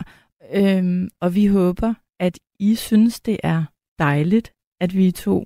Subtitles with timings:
[0.55, 3.65] Øhm, og vi håber, at I synes, det er
[3.99, 5.45] dejligt, at vi er to.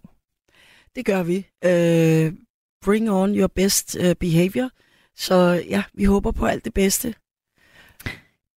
[0.96, 1.46] Det gør vi.
[1.64, 2.32] Øh,
[2.84, 4.70] bring on your best uh, behavior.
[5.16, 7.14] Så ja, vi håber på alt det bedste.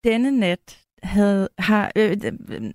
[0.03, 2.17] Denne nat havde, har, øh,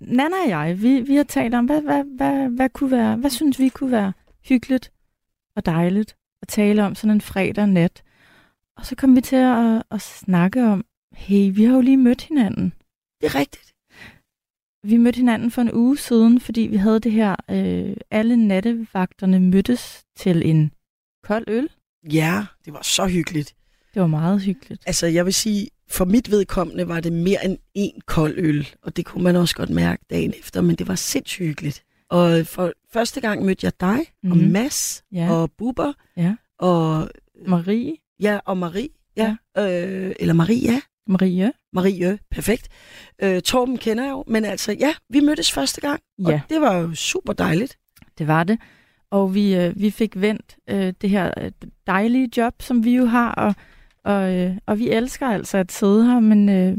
[0.01, 3.31] Nana og jeg, vi, vi har talt om, hvad, hvad, hvad, hvad, kunne være, hvad
[3.31, 4.13] synes vi kunne være
[4.49, 4.93] hyggeligt
[5.57, 8.03] og dejligt at tale om sådan en fredag nat.
[8.77, 12.23] Og så kom vi til at, at snakke om, hey, vi har jo lige mødt
[12.23, 12.73] hinanden.
[13.21, 13.75] Det er rigtigt.
[14.83, 19.41] Vi mødte hinanden for en uge siden, fordi vi havde det her, øh, alle nattevagterne
[19.41, 20.73] mødtes til en
[21.25, 21.69] kold øl.
[22.13, 23.55] Ja, det var så hyggeligt.
[23.95, 24.83] Det var meget hyggeligt.
[24.87, 28.97] Altså, jeg vil sige, for mit vedkommende var det mere end en kold øl, og
[28.97, 31.85] det kunne man også godt mærke dagen efter, men det var sindssygt hyggeligt.
[32.11, 34.31] Og for første gang mødte jeg dig, mm.
[34.31, 35.31] og Mads, ja.
[35.33, 36.35] og Bubber, ja.
[36.59, 37.11] og...
[37.47, 37.97] Marie.
[38.21, 38.89] Ja, og Marie.
[39.17, 39.37] Ja.
[39.57, 39.87] ja.
[39.87, 40.81] Øh, eller Maria.
[41.07, 41.53] Marie.
[41.73, 42.69] Marie, perfekt.
[43.23, 46.25] Øh, Torben kender jeg jo, men altså, ja, vi mødtes første gang, ja.
[46.25, 47.79] og det var jo super dejligt.
[48.19, 48.59] Det var det.
[49.15, 51.53] Og vi, øh, vi fik vendt øh, det her øh,
[51.87, 53.55] dejlige job, som vi jo har, og,
[54.05, 56.79] og, øh, og vi elsker altså at sidde her, men, øh,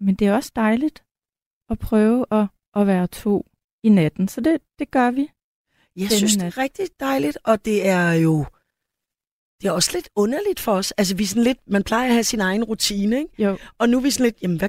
[0.00, 1.04] men det er også dejligt
[1.70, 2.46] at prøve at,
[2.76, 3.46] at være to
[3.82, 5.30] i natten, så det, det gør vi.
[5.96, 6.46] Jeg synes, nat.
[6.46, 8.44] det er rigtig dejligt, og det er jo
[9.60, 10.92] det er også lidt underligt for os.
[10.92, 13.42] Altså, vi er sådan lidt, man plejer at have sin egen rutine, ikke?
[13.42, 13.58] Jo.
[13.78, 14.68] Og nu er vi sådan lidt, jamen, hvad,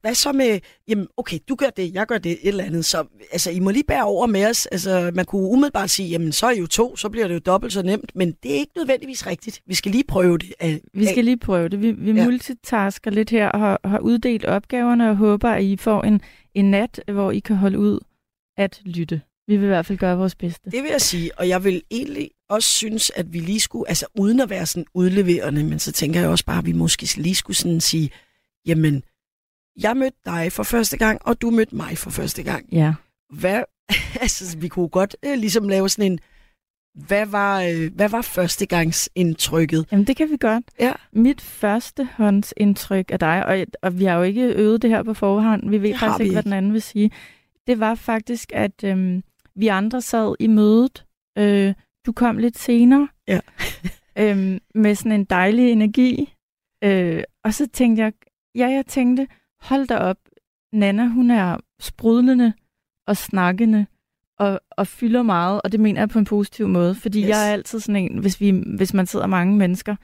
[0.00, 2.84] hvad så med, jamen, okay, du gør det, jeg gør det, et eller andet.
[2.84, 4.66] Så, altså, I må lige bære over med os.
[4.66, 7.38] Altså, man kunne umiddelbart sige, jamen, så er I jo to, så bliver det jo
[7.38, 8.12] dobbelt så nemt.
[8.14, 9.62] Men det er ikke nødvendigvis rigtigt.
[9.66, 10.80] Vi skal lige prøve det.
[10.94, 11.82] Vi skal lige prøve det.
[11.82, 12.24] Vi, vi ja.
[12.24, 16.20] multitasker lidt her og har, har uddelt opgaverne og håber, at I får en,
[16.54, 18.00] en nat, hvor I kan holde ud
[18.56, 19.20] at lytte.
[19.46, 20.70] Vi vil i hvert fald gøre vores bedste.
[20.70, 24.06] Det vil jeg sige, og jeg vil egentlig også synes, at vi lige skulle, altså
[24.14, 27.34] uden at være sådan udleverende, men så tænker jeg også bare, at vi måske lige
[27.34, 28.10] skulle sådan sige,
[28.66, 29.02] jamen,
[29.82, 32.72] jeg mødte dig for første gang, og du mødte mig for første gang.
[32.72, 32.94] Ja.
[33.32, 33.62] Hvad,
[34.22, 36.18] altså, vi kunne godt øh, ligesom lave sådan en,
[36.94, 39.86] hvad var, øh, hvad var førstegangsindtrykket?
[39.92, 40.64] Jamen, det kan vi godt.
[40.80, 40.92] Ja.
[41.12, 45.70] Mit førstehåndsindtryk af dig, og, og vi har jo ikke øvet det her på forhånd,
[45.70, 47.10] vi ved det faktisk ikke, hvad den anden vil sige,
[47.66, 49.22] det var faktisk, at øhm,
[49.54, 51.04] vi andre sad i mødet,
[51.38, 51.74] øh,
[52.06, 53.08] du kom lidt senere.
[53.28, 53.40] Ja.
[54.22, 56.34] øhm, med sådan en dejlig energi.
[56.84, 58.12] Øh, og så tænkte jeg,
[58.54, 59.26] ja, jeg tænkte,
[59.62, 60.16] hold da op,
[60.72, 62.52] Nana, hun er sprudlende
[63.06, 63.86] og snakkende
[64.38, 67.28] og, og fylder meget, og det mener jeg på en positiv måde, fordi yes.
[67.28, 69.96] jeg er altid sådan en, hvis, vi, hvis man sidder mange mennesker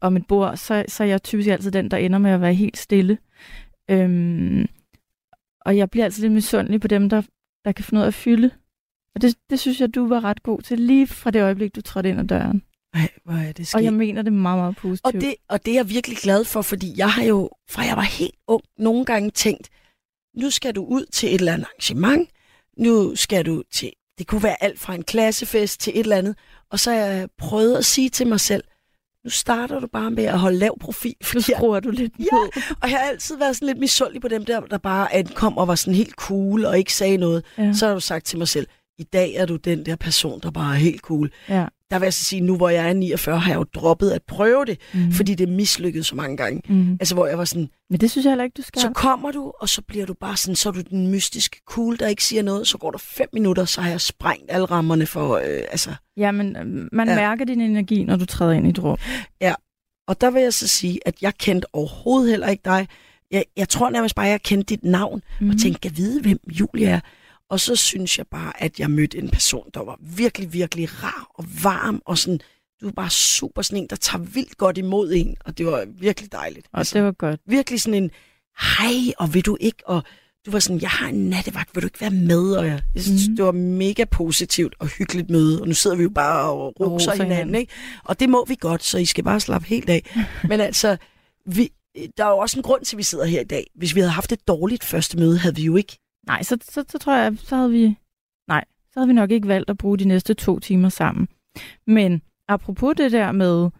[0.00, 2.54] om et bord, så, så er jeg typisk altid den, der ender med at være
[2.54, 3.18] helt stille.
[3.90, 4.66] Øhm,
[5.60, 7.22] og jeg bliver altid lidt misundelig på dem, der,
[7.64, 8.50] der kan finde ud af at fylde.
[9.14, 11.80] Og det, det synes jeg, du var ret god til, lige fra det øjeblik, du
[11.80, 12.62] trådte ind ad døren.
[12.94, 13.74] Ej, hvor er det skidt.
[13.74, 15.14] Og jeg mener det meget, meget positivt.
[15.14, 17.96] Og det, og det er jeg virkelig glad for, fordi jeg har jo, fra jeg
[17.96, 19.68] var helt ung, nogle gange tænkt,
[20.36, 22.28] nu skal du ud til et eller andet arrangement,
[22.78, 26.36] nu skal du til, det kunne være alt fra en klassefest til et eller andet,
[26.70, 28.64] og så har jeg prøvet at sige til mig selv,
[29.24, 31.14] nu starter du bare med at holde lav profil.
[31.34, 34.44] Nu skruer du lidt Ja, og jeg har altid været sådan lidt misundelig på dem
[34.44, 37.44] der, der bare ankom og var sådan helt cool og ikke sagde noget.
[37.58, 37.72] Ja.
[37.72, 38.66] Så har du sagt til mig selv,
[38.98, 41.30] i dag er du den der person, der bare er helt cool.
[41.48, 41.66] Ja.
[41.90, 44.22] Der vil jeg så sige, nu hvor jeg er 49, har jeg jo droppet at
[44.22, 45.12] prøve det, mm.
[45.12, 46.62] fordi det mislykkedes så mange gange.
[46.68, 46.92] Mm.
[46.92, 47.68] Altså hvor jeg var sådan...
[47.90, 48.82] Men det synes jeg heller ikke, du skal.
[48.82, 51.98] Så kommer du, og så bliver du bare sådan, så er du den mystiske cool,
[51.98, 52.68] der ikke siger noget.
[52.68, 55.36] Så går der fem minutter, så har jeg sprængt alle rammerne for...
[55.36, 57.14] Øh, altså, ja, men øh, man ja.
[57.14, 58.98] mærker din energi, når du træder ind i et rum.
[59.40, 59.54] Ja,
[60.08, 62.88] og der vil jeg så sige, at jeg kendte overhovedet heller ikke dig.
[63.30, 65.50] Jeg, jeg tror nærmest bare, at jeg kendte dit navn, mm.
[65.50, 67.00] og tænkte, jeg vide, hvem Julia er.
[67.50, 71.26] Og så synes jeg bare, at jeg mødte en person, der var virkelig, virkelig rar
[71.34, 72.40] og varm, og sådan,
[72.80, 75.84] du var bare super sådan en, der tager vildt godt imod en, og det var
[75.98, 76.66] virkelig dejligt.
[76.72, 77.40] Og altså, det var godt.
[77.46, 78.10] Virkelig sådan en,
[78.78, 80.02] hej, og vil du ikke, og
[80.46, 82.52] du var sådan, jeg har en nattevagt, vil du ikke være med?
[82.52, 83.36] Og jeg, jeg synes, Mhm.
[83.36, 86.90] det var mega positivt og hyggeligt møde, og nu sidder vi jo bare og roser
[86.90, 87.54] roser hinanden, hinanden.
[87.54, 87.72] ikke?
[88.04, 90.16] Og det må vi godt, så I skal bare slappe helt af.
[90.48, 90.96] Men altså,
[91.46, 91.68] vi,
[92.16, 93.66] der er jo også en grund til, at vi sidder her i dag.
[93.74, 96.84] Hvis vi havde haft et dårligt første møde, havde vi jo ikke Nej, så, så,
[96.88, 97.98] så tror jeg, så havde vi...
[98.48, 101.28] Nej, så havde vi nok ikke valgt at bruge de næste to timer sammen.
[101.86, 103.70] Men apropos det der med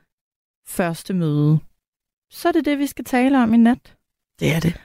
[0.67, 1.58] første møde,
[2.31, 3.96] så er det det, vi skal tale om i nat.
[4.41, 4.81] Det er det.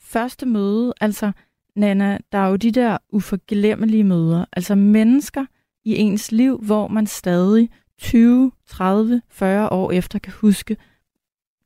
[0.00, 1.32] Første møde, altså,
[1.76, 4.44] Nana, der er jo de der uforglemmelige møder.
[4.52, 5.46] Altså mennesker
[5.84, 10.76] i ens liv, hvor man stadig 20, 30, 40 år efter kan huske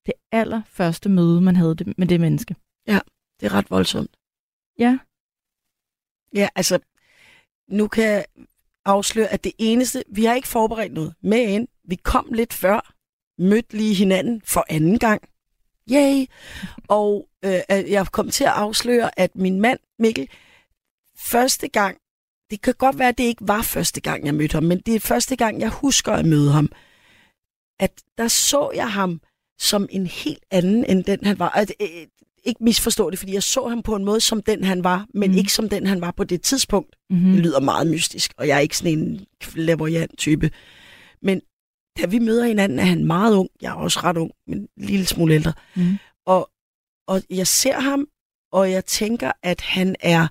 [0.06, 2.56] det allerførste møde, man havde med det menneske.
[3.40, 4.16] Det er ret voldsomt.
[4.78, 4.98] Ja,
[6.34, 6.78] Ja, altså,
[7.68, 8.24] nu kan jeg
[8.84, 11.68] afsløre, at det eneste, vi har ikke forberedt noget med ind.
[11.84, 12.94] Vi kom lidt før,
[13.38, 15.22] mødte lige hinanden for anden gang.
[15.92, 16.26] Yay!
[16.88, 20.28] Og øh, jeg kom til at afsløre, at min mand, Mikkel,
[21.18, 21.98] første gang,
[22.50, 24.94] det kan godt være, at det ikke var første gang, jeg mødte ham, men det
[24.94, 26.72] er første gang, jeg husker at møde ham,
[27.78, 29.20] at der så jeg ham
[29.58, 31.48] som en helt anden, end den han var.
[31.48, 32.06] At, øh,
[32.48, 35.30] ikke misforstå det, fordi jeg så ham på en måde som den han var, men
[35.30, 35.36] Mm.
[35.36, 36.96] ikke som den han var på det tidspunkt.
[37.10, 37.32] mm-hmm.
[37.32, 40.50] Det lyder meget mystisk, og jeg er ikke sådan en clairvoyant type.
[41.22, 41.40] Men
[41.98, 43.48] da vi møder hinanden, er han meget ung.
[43.62, 45.52] Jeg er også ret ung, men en lille smule ældre.
[45.76, 45.98] Mm.
[46.26, 46.50] Og,
[47.08, 48.06] og jeg ser ham,
[48.52, 50.28] og jeg tænker, at han er,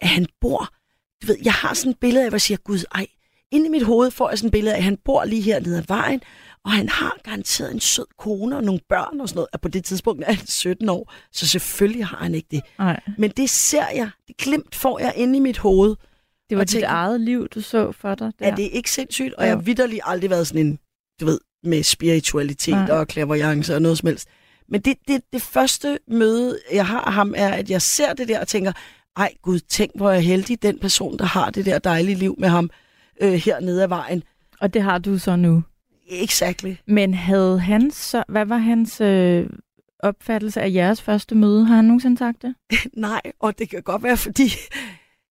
[0.00, 0.74] at han bor,
[1.22, 3.06] du ved, jeg har sådan et billede af, hvor jeg siger, gud, ej,
[3.50, 5.60] inde i mit hoved får jeg sådan et billede af, at han bor lige her
[5.60, 6.20] nede ad vejen,
[6.64, 9.68] og han har garanteret en sød kone og nogle børn og sådan noget, og på
[9.68, 12.60] det tidspunkt er han 17 år, så selvfølgelig har han ikke det.
[12.78, 15.96] Nej, Men det ser jeg, det glimt får jeg inde i mit hoved,
[16.50, 18.46] det var dit tænker- eget liv, du så for dig der.
[18.46, 19.34] er det ikke sindssygt?
[19.34, 19.46] Og Jo.
[19.48, 20.78] jeg har vidderligt aldrig været sådan en,
[21.20, 22.90] du ved, med spiritualitet Nej.
[22.98, 24.28] og clairvoyance og noget som helst.
[24.68, 28.28] Men det, det, det første møde, jeg har af ham, er, at jeg ser det
[28.28, 28.72] der og tænker,
[29.16, 32.34] ej gud, tænk hvor er jeg heldig, den person, der har det der dejlige liv
[32.38, 32.70] med ham
[33.22, 34.22] øh, hernede ad vejen.
[34.60, 35.62] Og det har du så nu.
[36.10, 36.74] Exactly.
[36.86, 39.46] Men havde han så, hvad var hans øh,
[39.98, 41.64] opfattelse af jeres første møde?
[41.66, 42.54] Har han nogensinde sagt det?
[42.96, 44.50] Nej, og det kan godt være, fordi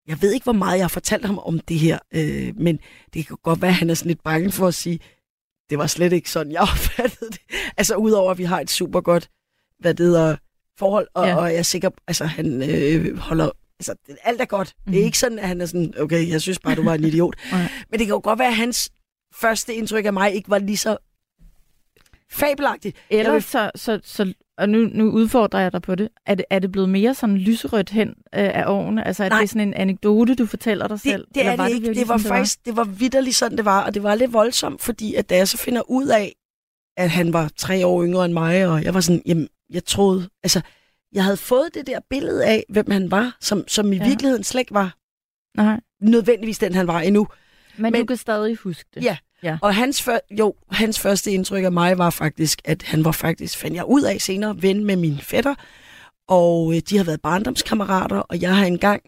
[0.07, 2.79] jeg ved ikke, hvor meget jeg har fortalt ham om det her, øh, men
[3.13, 4.99] det kan godt være, at han er sådan lidt bange for at sige,
[5.69, 7.39] det var slet ikke sådan, jeg opfattede det.
[7.77, 9.29] Altså udover, at vi har et super godt,
[9.79, 10.35] hvad det hedder,
[10.77, 11.35] forhold, og, Ja.
[11.35, 13.49] og jeg er sikker, altså han øh, holder,
[13.79, 13.93] altså
[14.23, 14.73] alt er godt.
[14.85, 14.91] Mm.
[14.91, 15.05] Det er Mhm.
[15.05, 17.35] ikke sådan, at han er sådan, okay, jeg synes bare, du var en idiot.
[17.51, 17.61] Nej.
[17.91, 18.89] men det kan jo godt være, at hans
[19.35, 20.97] første indtryk af mig ikke var lige så
[22.31, 22.97] fabelagtigt.
[23.09, 26.09] Eller vil- så, så, så og nu, nu udfordrer jeg dig på det.
[26.25, 29.07] Er det, er det blevet mere sådan lyserødt hen øh, af årene?
[29.07, 29.39] Altså er Nej.
[29.39, 31.25] det sådan en anekdote, du fortæller dig selv?
[31.25, 31.93] Det, det er det ikke.
[31.93, 33.83] Det var sådan, faktisk, det var vidderligt sådan, det var.
[33.85, 36.35] Og det var lidt voldsomt, fordi at da jeg så finder ud af,
[36.97, 40.29] at han var tre år yngre end mig, og jeg var sådan, jamen, jeg troede,
[40.43, 40.61] altså,
[41.13, 44.07] jeg havde fået det der billede af, hvem han var, som, som i ja.
[44.07, 44.95] virkeligheden slet ikke var
[45.57, 47.27] Nej, nødvendigvis den, han var endnu.
[47.79, 49.03] Men, men du kan stadig huske det.
[49.03, 49.17] Ja.
[49.43, 49.57] Ja.
[49.61, 53.57] Og hans, før, jo, hans første indtryk af mig var faktisk, at han var faktisk,
[53.57, 55.55] fandt jeg ud af senere, ven med min fætter,
[56.27, 59.01] og øh, de har været barndomskammerater, og jeg har engang,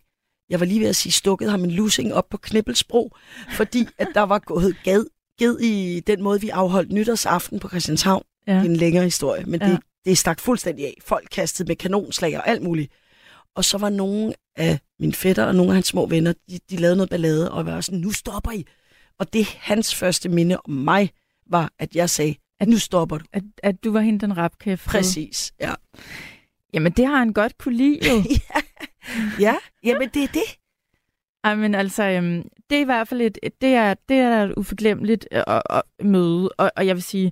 [0.49, 3.15] jeg var lige ved at sige, stukket ham en lussing op på Knibbelsbro,
[3.49, 5.05] fordi at der var gået gad,
[5.39, 8.23] ged i den måde, vi afholdt nytårsaften på Christianshavn.
[8.47, 8.53] Ja.
[8.53, 9.69] Det er en længere historie, men Ja.
[9.69, 10.97] det, det stak fuldstændig af.
[11.05, 12.91] Folk kastede med kanonslag og alt muligt.
[13.55, 16.75] Og så var nogle af mine fætter og nogle af hans små venner, de, de
[16.75, 18.65] lavede noget ballade, og var sådan, nu stopper I.
[19.19, 21.11] Og det hans første minde om mig,
[21.49, 23.25] var, at jeg sagde, at nu stopper du.
[23.33, 24.85] At, at du var hende den rapkæft.
[24.85, 25.73] Præcis, ja.
[26.73, 28.23] Jamen det har han godt kunne lide jo.
[28.49, 28.61] ja.
[29.39, 30.57] ja, jamen det er det.
[31.43, 34.53] Ej, men altså, øhm, det er i hvert fald et, det er, det er et
[34.57, 37.31] uforglemmeligt øh, og, møde, og, og jeg vil sige,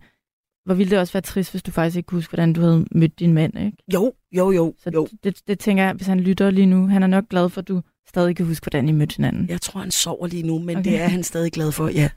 [0.70, 2.86] hvor ville det også være trist, hvis du faktisk ikke kunne huske, hvordan du havde
[2.92, 3.78] mødt din mand, ikke?
[3.94, 5.08] Jo, jo, jo, Så jo.
[5.24, 7.68] det, det tænker jeg, hvis han lytter lige nu, han er nok glad for, at
[7.68, 9.50] du stadig kan huske, hvordan I mødte hinanden.
[9.50, 10.92] Jeg tror, han sover lige nu, men Okay.
[10.92, 12.10] det er han stadig glad for, ja.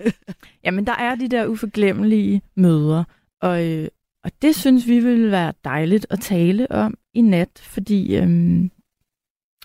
[0.64, 3.04] Jamen, der er de der uforglemmelige møder,
[3.40, 3.88] og, øh,
[4.24, 8.70] og det synes vi ville være dejligt at tale om i nat, fordi øhm,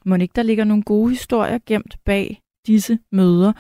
[0.06, 3.54] må ikke der ligger nogle gode historier gemt bag disse møder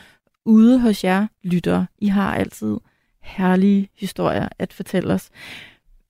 [0.45, 1.87] ude hos jer lyttere.
[1.99, 2.77] I har altid
[3.27, 5.29] herlige historier at fortælle os.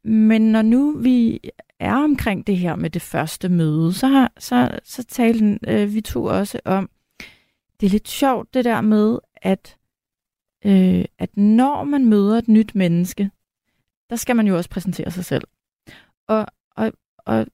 [0.03, 1.39] Men når nu vi
[1.79, 6.01] er omkring det her med det første møde, så, har, så, så talte øh, vi
[6.01, 6.89] to også om,
[7.79, 9.77] det er lidt sjovt det der med, at
[10.65, 13.31] øh, at når man møder et nyt menneske,
[14.09, 15.43] der skal man jo også præsentere sig selv.
[16.27, 16.45] Og,
[16.75, 17.47] og, og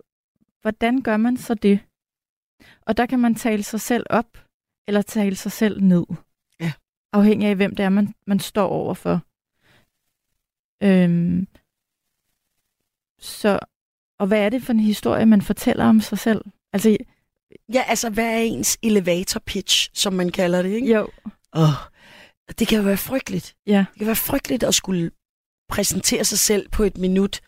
[0.61, 1.79] hvordan gør man så det?
[2.81, 4.37] Og der kan man tale sig selv op,
[4.87, 6.05] eller tale sig selv ned.
[6.59, 6.71] Ja.
[7.13, 9.21] Afhængig af, hvem det er, man, man står overfor.
[10.83, 11.47] Øhm,
[13.19, 13.59] så,
[14.19, 16.41] og hvad er det for en historie, man fortæller om sig selv?
[16.73, 16.97] Altså,
[17.73, 20.93] Ja, altså, hvad er ens elevator pitch, som man kalder det, ikke?
[20.93, 21.09] jo,
[21.55, 21.69] Åh,
[22.59, 23.55] det kan jo være frygteligt.
[23.67, 23.85] ja.
[23.91, 25.11] Det kan være frygteligt at skulle
[25.69, 27.41] præsentere sig selv på et minut.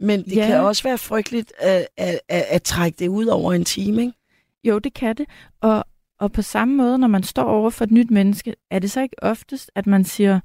[0.00, 0.46] Men det Ja.
[0.46, 4.12] kan også være frygteligt at, at, at, at trække det ud over en time, ikke?
[4.64, 5.26] Jo, det kan det.
[5.60, 5.84] Og,
[6.18, 9.00] og på samme måde, når man står over for et nyt menneske, er det så
[9.00, 10.40] ikke oftest, at man siger,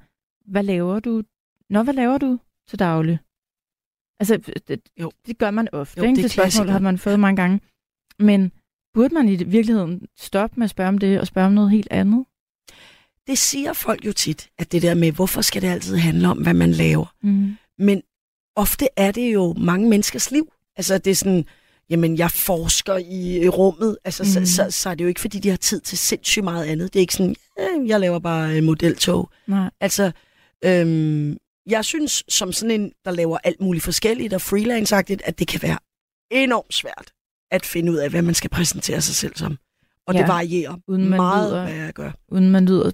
[0.46, 1.22] hvad laver du?
[1.70, 3.18] Nå, hvad laver du til daglig?
[4.20, 4.36] Altså,
[4.68, 5.12] det, Jo.
[5.26, 5.98] det gør man ofte.
[5.98, 6.16] Jo, ikke?
[6.16, 7.60] det det spørgsmål har man fået mange gange.
[8.18, 8.52] Men
[8.94, 11.88] burde man i virkeligheden stoppe med at spørge om det, og spørge om noget helt
[11.90, 12.24] andet?
[13.26, 16.38] Det siger folk jo tit, at det der med, hvorfor skal det altid handle om,
[16.38, 17.14] hvad man laver?
[17.22, 17.56] Mm.
[17.78, 18.02] Men
[18.56, 20.52] ofte er det jo mange menneskers liv.
[20.76, 21.44] Altså, det er sådan,
[21.90, 23.98] jamen, jeg forsker i rummet.
[24.04, 24.46] Altså, mm.
[24.46, 26.92] Så, så, så er det jo ikke, fordi de har tid til sindssygt meget andet.
[26.94, 27.36] Det er ikke sådan,
[27.86, 29.30] jeg laver bare øh, modeltog.
[29.46, 29.70] Nej.
[29.80, 30.12] Altså,
[30.64, 35.48] øhm, jeg synes, som sådan en, der laver alt muligt forskelligt og freelance at det
[35.48, 35.78] kan være
[36.30, 37.12] enormt svært
[37.50, 39.56] at finde ud af, hvad man skal præsentere sig selv som.
[40.06, 40.14] Og.
[40.14, 40.20] Ja.
[40.20, 42.10] det varierer Uden man meget, lyder- hvad jeg gør.
[42.28, 42.90] uden man lyder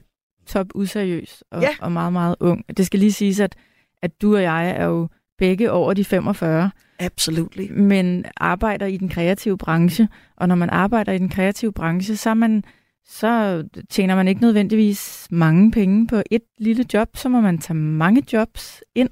[0.47, 1.69] top useriøs og, Ja.
[1.81, 2.65] og meget, meget ung.
[2.77, 3.57] Det skal lige siges, at,
[4.03, 5.09] at du og jeg er jo
[5.39, 7.57] begge over de 45, Absolut.
[7.71, 10.09] men arbejder i den kreative branche.
[10.37, 12.65] Og når man arbejder i den kreative branche, så, er man,
[13.09, 17.17] så tjener man ikke nødvendigvis mange penge på et lille job.
[17.17, 19.11] Så må man tage mange jobs ind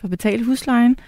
[0.00, 0.98] for at betale huslejen.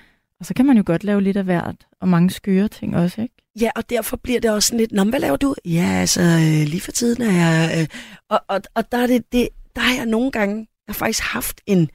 [0.40, 3.22] Og så kan man jo godt lave lidt af hvert, og mange skøre ting også,
[3.22, 3.34] ikke?
[3.60, 5.54] Ja, og derfor bliver det også sådan lidt, Nå, hvad laver du?
[5.64, 7.80] Ja, altså, øh, lige for tiden er jeg...
[7.80, 7.88] Øh,
[8.28, 11.22] og, og, og der, er det, det, der har jeg nogle gange, jeg har faktisk
[11.22, 11.90] haft en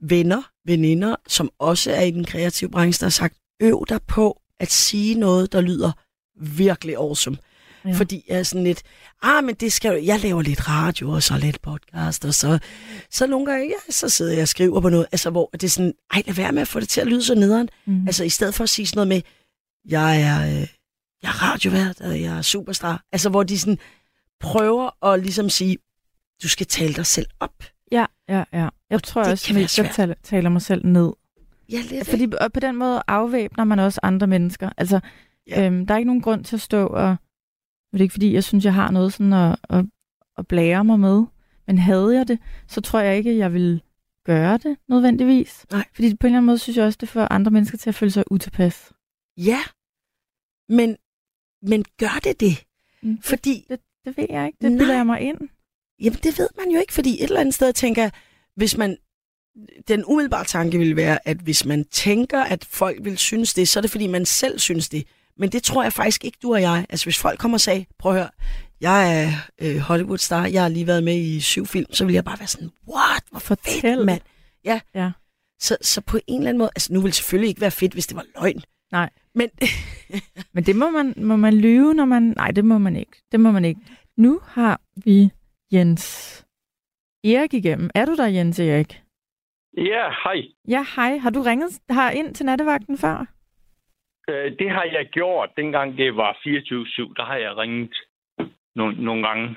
[0.00, 4.40] venner, veninder, som også er i den kreative branche, der har sagt, øv dig på
[4.60, 5.92] at sige noget, der lyder
[6.40, 7.36] virkelig awesome.
[7.86, 7.92] Ja.
[7.92, 8.82] Fordi jeg er sådan lidt,
[9.22, 12.58] ah, men det skal jeg laver lidt radio, og så lidt podcast, og så,
[13.10, 15.68] så nogle gange, ja, så sidder jeg og skriver på noget, altså hvor det er
[15.68, 17.68] sådan, ej, lad være med at få det til at lyde så nederen.
[17.86, 18.06] Mm.
[18.06, 19.22] Altså i stedet for at sige sådan noget med,
[19.88, 20.68] jeg er, øh,
[21.22, 23.04] jeg er radiovært, og jeg er superstar.
[23.12, 23.78] Altså hvor de sådan
[24.40, 25.76] prøver at ligesom sige,
[26.42, 27.64] du skal tale dig selv op.
[27.92, 28.68] Ja, ja, ja.
[28.90, 31.12] Jeg tror det også, at jeg taler, taler mig selv ned.
[31.68, 32.08] Ja, lidt.
[32.08, 34.70] Fordi og på den måde afvæbner man også andre mennesker.
[34.76, 35.00] Altså,
[35.48, 35.66] ja.
[35.66, 37.16] øhm, der er ikke nogen grund til at stå og...
[37.92, 39.84] Det er ikke fordi, jeg synes, jeg har noget sådan at, at,
[40.38, 41.24] at blære mig med.
[41.66, 43.80] Men havde jeg det, så tror jeg ikke, jeg ville
[44.26, 45.66] gøre det nødvendigvis.
[45.70, 45.84] Nej.
[45.94, 47.94] Fordi på en eller anden måde synes jeg også, det får andre mennesker til at
[47.94, 48.92] føle sig utilpas.
[49.36, 49.58] Ja,
[50.68, 50.96] men,
[51.62, 52.64] men gør det det?
[53.02, 54.58] Mm, Fordi, Det, det ved jeg ikke.
[54.62, 55.38] Det bilder jeg mig ind.
[56.00, 58.10] jamen det ved man jo ikke, fordi et eller andet sted tænker
[58.56, 58.96] hvis man,
[59.88, 63.78] den umiddelbare tanke vil være, at hvis man tænker, at folk vil synes det, så
[63.78, 65.06] er det fordi, man selv synes det.
[65.36, 66.86] Men det tror jeg faktisk ikke, du og jeg.
[66.88, 68.30] Altså hvis folk kommer og sagde, prøv at høre,
[68.80, 69.28] jeg er
[69.62, 72.46] øh, Hollywood-star, jeg har lige været med i syv film, så vil jeg bare være
[72.46, 74.20] sådan, what, hvor fedt, mand.
[74.64, 74.80] Ja.
[74.94, 75.10] Ja.
[75.60, 77.92] Så, så på en eller anden måde, altså nu ville det selvfølgelig ikke være fedt,
[77.92, 78.62] hvis det var løgn.
[78.92, 79.10] Nej.
[79.34, 79.50] Men
[80.54, 82.22] Men det må man, må man lyve, når man...
[82.22, 83.12] Nej, det må man ikke.
[83.32, 83.80] Det må man ikke.
[84.16, 85.30] Nu har vi
[85.72, 86.44] Jens
[87.24, 87.90] Erik igennem.
[87.94, 89.02] Er du der, Jens Erik?
[89.76, 90.42] Ja, hej.
[90.68, 91.16] Ja, hej.
[91.16, 93.26] Har du ringet her ind til nattevagten før?
[94.28, 97.14] Øh, Det har jeg gjort, dengang det var 24-7.
[97.16, 97.94] Der har jeg ringet
[98.74, 99.56] nogle, nogle gange.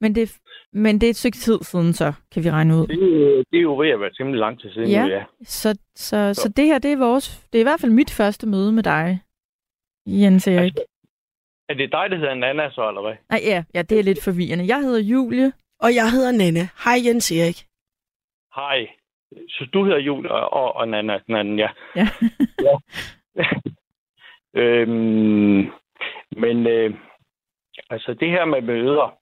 [0.00, 0.38] Men det,
[0.72, 2.86] men det er et stykke tid siden, så kan vi regne ud.
[2.86, 4.88] Det, er jo- det er jo ved at være temmelig lang tid siden.
[4.90, 5.02] Ja.
[5.04, 5.24] nu, ja.
[5.44, 7.46] Så, så, så det her, det er vores...
[7.52, 9.20] Det er i hvert fald mit første møde med dig,
[10.06, 10.72] Jens Erik.
[11.68, 13.14] Er det dig, der hedder Nana så, eller hvad?
[13.30, 14.66] Nej, ja, ja, det er lidt forvirrende.
[14.66, 15.52] Jeg hedder Julie.
[15.80, 16.60] Og jeg hedder Nenne.
[16.84, 17.58] Hej Jens Erik.
[18.54, 18.88] Hej.
[19.48, 21.68] Så du hedder Julie og, og, og Nana, den anden, ja.
[21.96, 22.08] Ja.
[24.54, 25.70] øhm,
[26.36, 26.94] men øh,
[27.90, 29.18] altså det her med møder.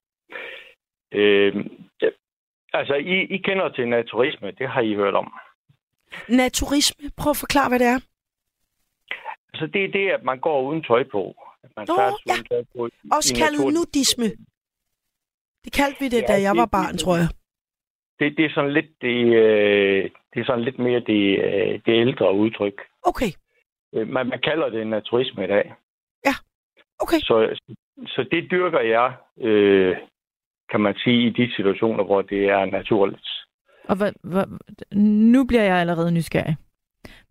[1.11, 1.65] Øh,
[2.73, 5.33] altså, I, I kender til naturisme, det har I hørt om.
[6.29, 7.99] Naturisme, prøv at forklare, hvad det er.
[9.53, 11.35] Altså, det er det, at man går uden tøj på.
[11.63, 12.33] At man Nå, færdes ja.
[12.55, 12.89] tøj på.
[13.11, 13.73] Også kaldet naturen.
[13.73, 14.25] nudisme.
[15.65, 17.27] Det kaldte vi det, Ja, da jeg det- var barn, tror jeg.
[18.19, 21.93] Det, det er sådan lidt det, øh, det er sådan lidt mere det, øh, det
[22.05, 22.81] ældre udtryk.
[23.03, 23.31] Okay,
[23.93, 25.73] Man, man kalder det naturisme i dag.
[26.99, 27.19] okay.
[27.19, 27.59] Så,
[28.07, 29.97] så det dyrker jeg, øh,
[30.71, 33.27] kan man sige, i de situationer, hvor det er naturligt.
[33.89, 34.45] Og hvad, hvad,
[35.31, 36.55] nu bliver jeg allerede nysgerrig.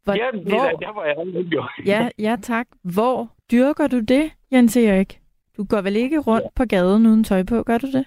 [0.04, 1.16] Hvor, ja, det, hvor, der, der var jeg
[1.54, 1.64] jo.
[1.86, 2.66] ja, ja, tak.
[2.94, 5.18] Hvor dyrker du det, Jens Erik?
[5.56, 8.06] Du går vel ikke rundt på gaden uden tøj på, gør du det?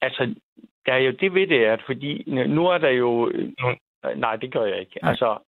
[0.00, 0.34] Altså,
[0.86, 3.32] der er jo det ved det, at fordi nu er der jo...
[4.16, 4.98] Nej, det gør jeg ikke.
[5.02, 5.10] Nej.
[5.10, 5.38] Altså,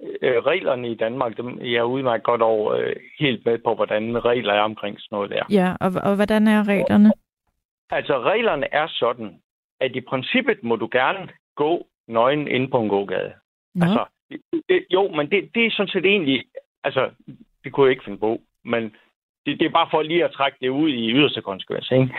[0.00, 4.24] øh, reglerne i Danmark, dem, jeg er udmærket godt over øh, helt med på, hvordan
[4.24, 5.44] regler er omkring sådan noget der.
[5.50, 7.12] Ja, og, og hvordan er reglerne?
[7.90, 9.40] Altså, reglerne er sådan,
[9.80, 13.32] at i princippet må du gerne gå nøgen inde på en gågade.
[13.74, 16.44] Nå, Altså, det, det, jo, men det, det er sådan set egentlig...
[16.84, 17.10] Altså,
[17.64, 18.40] det kunne jeg ikke finde på.
[18.64, 18.82] Men
[19.46, 21.90] det, det er bare for lige at trække det ud i yderste konsekvens.
[21.90, 22.14] Ikke?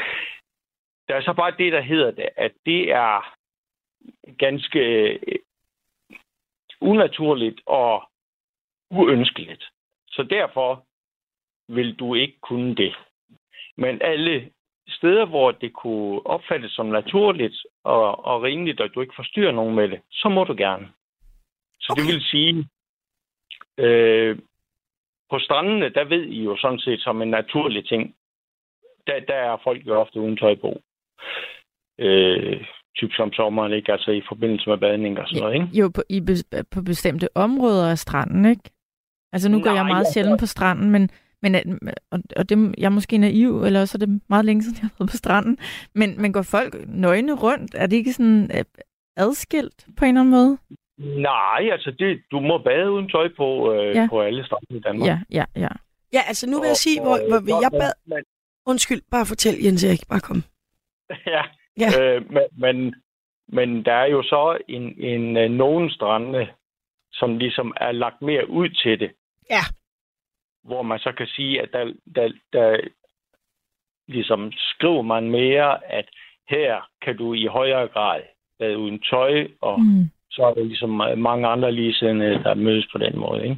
[1.07, 3.37] Der er så bare det, der hedder det, at det er
[4.39, 5.19] ganske øh,
[6.81, 8.09] unaturligt og
[8.91, 9.63] uønskeligt.
[10.07, 10.83] Så derfor
[11.67, 12.95] vil du ikke kunne det.
[13.77, 14.51] Men alle
[14.87, 19.75] steder, hvor det kunne opfattes som naturligt og, og rimeligt, og du ikke forstyrrer nogen
[19.75, 20.91] med det, så må du gerne.
[21.79, 22.01] Så okay.
[22.01, 22.69] det vil sige,
[23.77, 24.39] øh,
[25.29, 28.15] på strandene, der ved I jo sådan set som en naturlig ting.
[29.07, 30.81] Der, der er folk jo ofte uden tøj på.
[31.99, 32.65] Øh,
[32.97, 33.91] typ som sommeren, ikke?
[33.91, 35.67] Altså i forbindelse med badning og sådan noget, ikke?
[35.79, 36.21] Jo, på, i,
[36.71, 38.69] på bestemte områder af stranden, ikke?
[39.33, 41.09] Altså nu går Nej, jeg meget sjældent på stranden, men,
[41.41, 41.55] men
[42.11, 44.83] og, og det, jeg er måske naiv, eller også er det meget længe siden, jeg
[44.83, 45.57] har været på stranden.
[45.95, 47.75] Men, men går folk nøgne rundt?
[47.75, 48.63] Er det ikke sådan øh,
[49.17, 50.57] adskilt på en eller anden måde?
[51.21, 54.07] Nej, altså det, du må bade uden tøj på, øh, ja.
[54.09, 55.07] på alle strande i Danmark.
[55.07, 55.73] Ja, ja, ja.
[56.13, 58.21] Ja, altså nu vil jeg sige, hvor, hvor jeg bad...
[58.71, 60.43] Undskyld, bare fortæl, Jens Erik, bare kom.
[61.35, 61.43] ja,
[61.77, 61.89] ja.
[62.01, 62.95] Øh, men, men,
[63.47, 66.47] men der er jo så en, en, en nogen strande,
[67.11, 69.11] som ligesom er lagt mere ud til det.
[69.49, 69.63] Ja.
[70.63, 72.77] Hvor man så kan sige, at der, der, der
[74.07, 76.05] ligesom skriver man mere, at
[76.49, 78.21] her kan du i højere grad
[78.59, 82.97] bade uden tøj, og mm så er der ligesom mange andre ligesindede, der mødes på
[82.97, 83.57] den måde, ikke?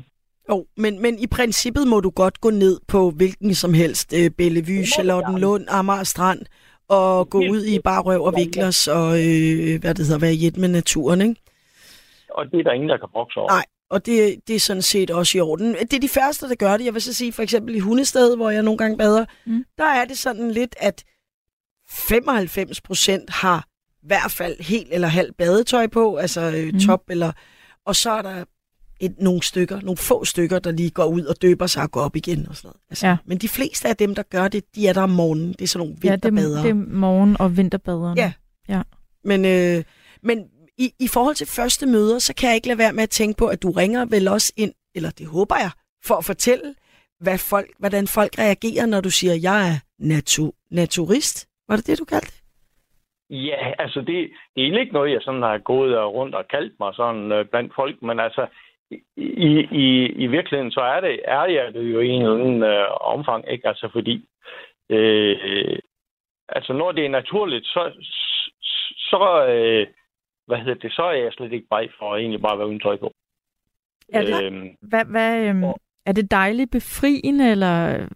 [0.50, 4.32] Jo, men, men i princippet må du godt gå ned på hvilken som helst øh,
[4.38, 6.42] Bellevue, Charlottenlund, Amager Strand,
[6.90, 10.52] og gå ud i bare røv og viklers og, øh, hvad det hedder, være i
[10.58, 11.42] med naturen, ikke?
[12.30, 13.50] Og det er der ingen, der kan brokse over.
[13.50, 15.74] Nej, og det, det er sådan set også i orden.
[15.74, 16.86] Det er de første, der gør det.
[16.86, 19.66] Jeg vil så sige, for eksempel i Hundested, hvor jeg nogle gange bader, mm.
[19.78, 21.04] der er det sådan lidt, at
[21.90, 23.66] 95 procent har
[24.04, 26.80] i hvert fald helt eller halv badetøj på, altså øh, mm.
[26.80, 27.32] top eller...
[27.86, 28.46] Og så er der
[29.00, 32.02] et, nogle stykker, nogle få stykker, der lige går ud og døber sig og går
[32.02, 32.82] op igen og sådan noget.
[32.90, 33.18] Altså, ja.
[33.26, 35.54] Men de fleste af dem, der gør det, de er der om morgenen.
[35.54, 36.62] Det er sådan nogle vinterbadere.
[36.62, 38.22] Ja, det, det er morgen- og vinterbaderne.
[38.22, 38.32] Ja.
[38.70, 38.82] ja.
[39.24, 39.84] Men, øh,
[40.22, 40.38] men
[40.78, 43.38] i, i forhold til første møder, så kan jeg ikke lade være med at tænke
[43.38, 45.72] på, at du ringer vel også ind, eller det håber jeg,
[46.06, 46.76] for at fortælle,
[47.20, 51.48] hvad folk, hvordan folk reagerer, når du siger, at jeg er natu, naturist.
[51.70, 52.40] Var det det, du kaldte
[53.30, 54.08] Ja, altså det,
[54.54, 57.46] det er egentlig ikke noget, jeg sådan har gået rundt og kaldt mig sådan øh,
[57.46, 58.48] blandt folk, men altså
[58.92, 62.64] i, i, i virkeligheden så er det, er jeg det jo i en eller anden
[62.64, 63.68] øh, omfang, ikke?
[63.68, 64.26] Altså fordi,
[64.90, 65.80] øh,
[66.50, 67.92] altså når det er naturligt, så,
[68.98, 69.88] så øh,
[70.48, 72.80] hvad hedder det, så er jeg slet ikke bare for at egentlig bare være uden
[72.80, 73.14] tøj på.
[74.14, 75.64] Er det, øhm, hvad, hvad, øhm,
[76.06, 78.08] er det dejligt befriende, eller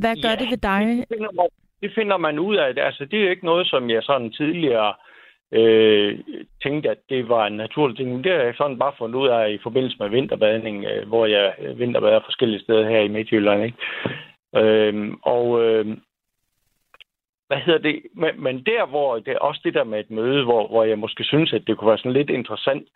[0.00, 0.86] hvad gør ja, det ved dig?
[0.98, 1.48] Det finder, man,
[1.82, 2.74] det finder man ud af.
[2.76, 5.11] Altså, det er jo ikke noget, som jeg sådan tidligere øh,
[5.52, 6.18] øh,
[6.62, 8.24] tænkte, at det var en naturlig ting.
[8.24, 11.54] Det har jeg sådan bare fundet ud af i forbindelse med vinterbadning, øh, hvor jeg
[11.58, 13.64] øh, vinterbader forskellige steder her i Midtjylland.
[13.64, 13.78] Ikke?
[14.56, 15.86] Øh, og øh,
[17.46, 18.02] hvad hedder det?
[18.14, 20.98] Men, men der, hvor det er også det der med et møde, hvor, hvor jeg
[20.98, 22.88] måske synes, at det kunne være sådan lidt interessant,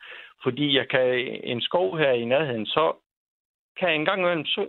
[0.42, 1.00] fordi jeg kan
[1.44, 2.92] en skov her i nærheden, så
[3.78, 4.64] kan jeg engang en sø,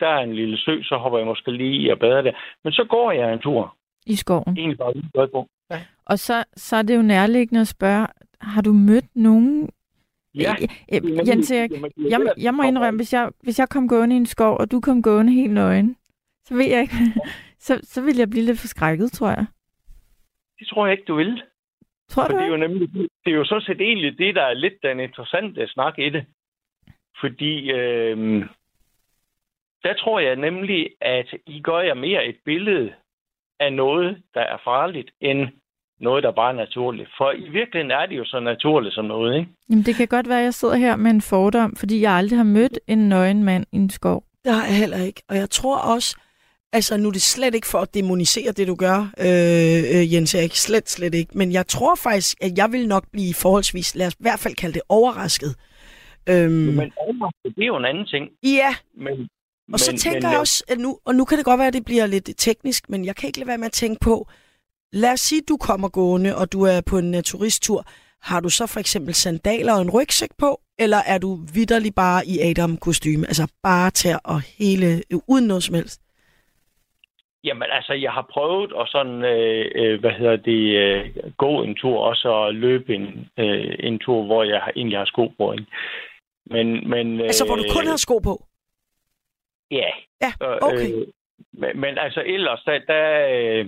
[0.00, 2.32] der er en lille sø, så hopper jeg måske lige i og bader der.
[2.64, 3.74] Men så går jeg en tur.
[4.08, 4.58] I skoven?
[4.58, 5.48] Egentlig bare ude på.
[5.70, 5.80] Ja.
[6.04, 8.06] Og så, så er det jo nærliggende at spørge,
[8.40, 9.70] har du mødt nogen...
[10.34, 10.54] Ja.
[10.92, 11.70] Øh, øh, Jens Erik,
[12.10, 14.80] jeg, jeg må indrømme, hvis jeg, hvis jeg kom gående i en skov, og du
[14.80, 15.96] kom gående helt nøgen,
[16.44, 16.94] så ved jeg ikke,
[17.66, 19.46] så, så vil jeg blive lidt forskrækket, tror jeg.
[20.58, 21.42] Det tror jeg ikke, du vil.
[22.08, 22.88] Tror For du det er jo nemlig,
[23.24, 26.24] det er jo så set egentlig det, der er lidt den interessante snak i det.
[27.20, 28.44] Fordi øh,
[29.82, 32.94] der tror jeg nemlig, at I gør jer mere et billede
[33.60, 35.48] af noget, der er farligt, end
[36.00, 37.08] noget, der bare er naturligt.
[37.18, 39.50] For i virkeligheden er det jo så naturligt som noget, ikke?
[39.70, 42.38] Jamen, det kan godt være, at jeg sidder her med en fordom, fordi jeg aldrig
[42.38, 44.24] har mødt en nøgen mand i en skov.
[44.44, 45.22] Det har jeg heller ikke.
[45.28, 46.16] Og jeg tror også,
[46.72, 50.34] altså nu er det slet ikke for at demonisere det, du gør, øh, øh, Jens
[50.34, 50.54] Erik.
[50.54, 51.38] Slet, slet ikke.
[51.38, 54.54] Men jeg tror faktisk, at jeg vil nok blive forholdsvis, lad os i hvert fald
[54.54, 55.54] kalde det overrasket,
[56.32, 56.92] Øhm, men
[57.44, 58.24] det er jo en anden ting.
[58.42, 59.28] Ja, men,
[59.72, 61.74] og så tænker men, jeg også, at nu, og nu kan det godt være, at
[61.74, 64.28] det bliver lidt teknisk, men jeg kan ikke lade være med at tænke på,
[64.92, 67.84] lad os sige, at du kommer gående, og du er på en turisttur.
[68.22, 72.26] Har du så for eksempel sandaler og en rygsæk på, eller er du vidderlig bare
[72.26, 73.26] i Adam-kostyme?
[73.26, 76.00] Altså bare tær og hele, uden noget som helst?
[77.44, 81.74] Jamen altså, jeg har prøvet at sådan, øh, øh, hvad hedder det, øh, gå en
[81.74, 85.52] tur, og så løbe en, øh, en tur, hvor jeg egentlig har sko på.
[85.52, 85.66] Ikke?
[86.46, 88.47] Men, men, altså, hvor du kun øh, har sko på?
[89.70, 89.90] Ja.
[90.20, 90.92] Ja, okay.
[90.94, 91.06] Øh,
[91.52, 93.66] men, men altså ellers, der, der øh,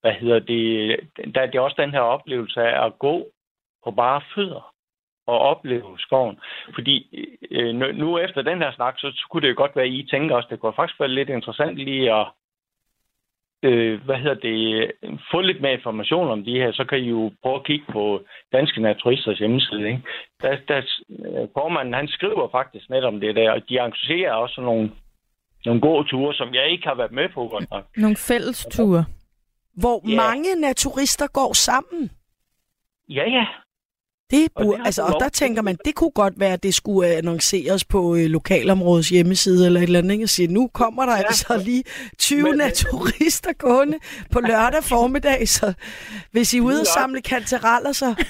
[0.00, 1.00] hvad hedder det,
[1.34, 3.26] der er det også den her oplevelse af at gå
[3.84, 4.74] på bare fødder.
[5.28, 6.38] at opleve skoven.
[6.74, 9.84] Fordi øh, nu- nu efter den her snak, så, så kunne det jo godt være,
[9.84, 12.26] at I tænker også, det kunne faktisk være lidt interessant lige at
[13.62, 14.92] øh, hvad hedder det,
[15.30, 18.20] få lidt mere information om de her, så kan I jo prøve at kigge på
[18.52, 19.86] Danske Naturisters hjemmeside.
[19.88, 20.02] Ikke?
[20.42, 20.76] Der, der,
[21.10, 24.90] øh, formanden, han skriver faktisk net om det der, og de arrangerer også nogle,
[25.66, 27.84] nogle gode ture, som jeg ikke har været med på godt nok.
[27.96, 29.04] Nogle fællesture.
[29.76, 30.16] Hvor Ja.
[30.16, 32.10] mange naturister går sammen.
[33.08, 33.46] Ja, ja.
[34.30, 36.74] Det Og det burde, altså, og der tænker man, det kunne godt være, at det
[36.74, 40.24] skulle øh, annonceres på øh, lokalområdets hjemmeside eller et eller andet, ikke?
[40.24, 41.18] Og sige, nu kommer der ja.
[41.18, 41.84] altså lige
[42.18, 43.98] 20 Men- naturister gående
[44.32, 45.74] på lørdag formiddag, så
[46.32, 48.24] hvis I er ude og samle kantereller, så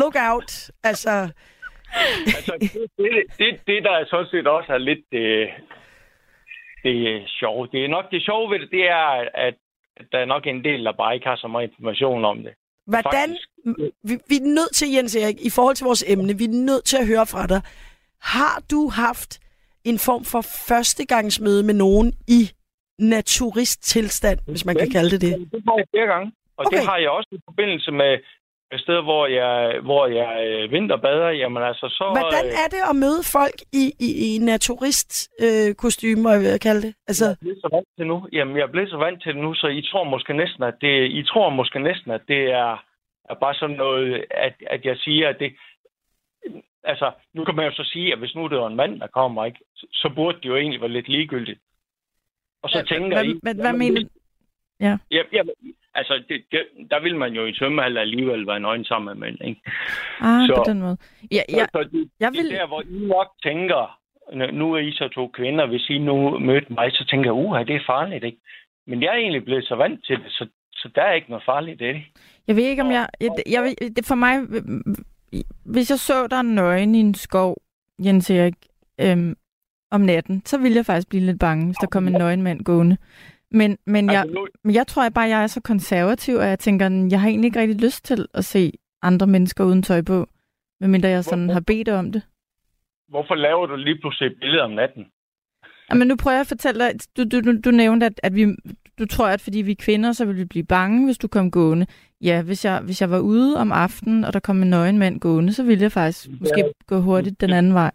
[0.00, 0.70] look out.
[0.84, 1.28] Altså,
[2.26, 5.48] Altså, det, det, det, det, der sådan set også er lidt det,
[6.84, 9.54] det er sjove, det er nok det sjove ved det, det er, at
[10.12, 12.52] der er nok en del, der bare ikke har så meget information om det.
[12.86, 13.36] Hvordan,
[14.02, 16.84] vi, vi er nødt til, Jens Erik, i forhold til vores emne, vi er nødt
[16.84, 17.60] til at høre fra dig.
[18.20, 19.40] Har du haft
[19.84, 22.50] en form for førstegangsmøde med nogen i
[22.98, 25.32] naturisttilstand, hvis man kan kalde det det?
[25.52, 26.66] Det har jeg flere gange, og.
[26.66, 26.76] Okay.
[26.76, 28.12] det har jeg også i forbindelse med
[28.70, 31.28] med steder, hvor jeg, hvor jeg øh, vinterbader.
[31.30, 32.04] Jamen altså, så...
[32.20, 36.82] Hvordan øh, er det at møde folk i, i, i naturistkostymer, øh, jeg vil kalde
[36.86, 36.94] det?
[37.08, 38.28] Altså, Jeg er blevet så vant til nu.
[38.32, 40.74] Jamen, jeg er blevet så vant til det nu, så I tror måske næsten, at
[40.80, 42.72] det, I tror måske næsten, at det er,
[43.30, 45.52] er bare sådan noget, at, at jeg siger, at det...
[46.84, 49.06] Altså, nu kan man jo så sige, at hvis nu det var en mand, der
[49.06, 51.60] kommer, ikke, så, burde det jo egentlig være lidt ligegyldigt.
[52.62, 53.38] Og så Hvad- tænker hvad- I...
[53.42, 54.10] hvad- hvad jamen, mener- det-
[54.80, 54.98] Ja.
[55.10, 55.42] Ja, ja,
[56.00, 59.38] altså, det, det, der vil man jo i svømmehal alligevel være nøgen sammen med mænd,
[59.48, 59.60] ikke?
[60.20, 60.96] Ah, Så- på den måde.
[61.36, 62.50] Ja, ja, Så det, jeg det er vil...
[62.50, 63.82] der, hvor I nok tænker,
[64.58, 67.62] nu- er I så to kvinder, hvis I nu mødte mig, så tænker jeg, uha,
[67.62, 68.38] det er farligt, ikke?
[68.86, 71.44] Men jeg er egentlig blevet så vant til det, så, så der er ikke noget
[71.44, 72.02] farligt i det.
[72.48, 73.08] Jeg ved ikke, om jeg...
[73.20, 74.34] jeg, jeg vil- det for mig...
[75.64, 77.56] Hvis jeg så dig nøgen i en skov,
[78.04, 78.54] Jens Erik,
[79.00, 79.34] øhm,
[79.90, 82.64] om natten, så ville jeg faktisk blive lidt bange, hvis der kom en nøgen mand
[82.64, 82.96] gående.
[83.50, 86.48] Men, men, jeg, Altså, nu, men jeg tror jeg bare, jeg er så konservativ, at
[86.48, 90.02] jeg tænker, jeg har egentlig ikke rigtig lyst til at se andre mennesker uden tøj
[90.02, 90.26] på,
[90.80, 91.52] medmindre jeg sådan Hvorfor?
[91.52, 92.22] har bedt om det.
[93.08, 95.06] hvorfor laver du lige pludselig et billede om natten?
[95.94, 98.46] Men nu prøver jeg at fortælle dig, du, du, du, du nævnte, at, at vi,
[98.98, 101.50] du tror, at fordi vi er kvinder, så vil vi blive bange, hvis du kom
[101.50, 101.86] gående.
[102.20, 105.20] Ja, hvis jeg, hvis jeg var ude om aftenen, og der kom en nøgen mand
[105.20, 106.32] gående, så ville jeg faktisk Ja.
[106.40, 107.90] måske gå hurtigt den anden vej.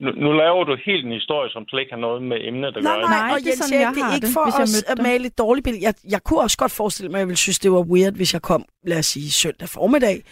[0.00, 2.74] Nu, nu laver du helt en historie, som slet ikke har noget med emnet at
[2.74, 2.82] gøre.
[2.82, 5.38] nej, Nej, og det er sådan, jeg det er ikke for os at male et
[5.38, 5.84] dårligt billede.
[5.84, 8.32] Jeg, jeg kunne også godt forestille mig, at jeg ville synes, det var weird, hvis
[8.34, 10.22] jeg kom, lad os sige, søndag formiddag,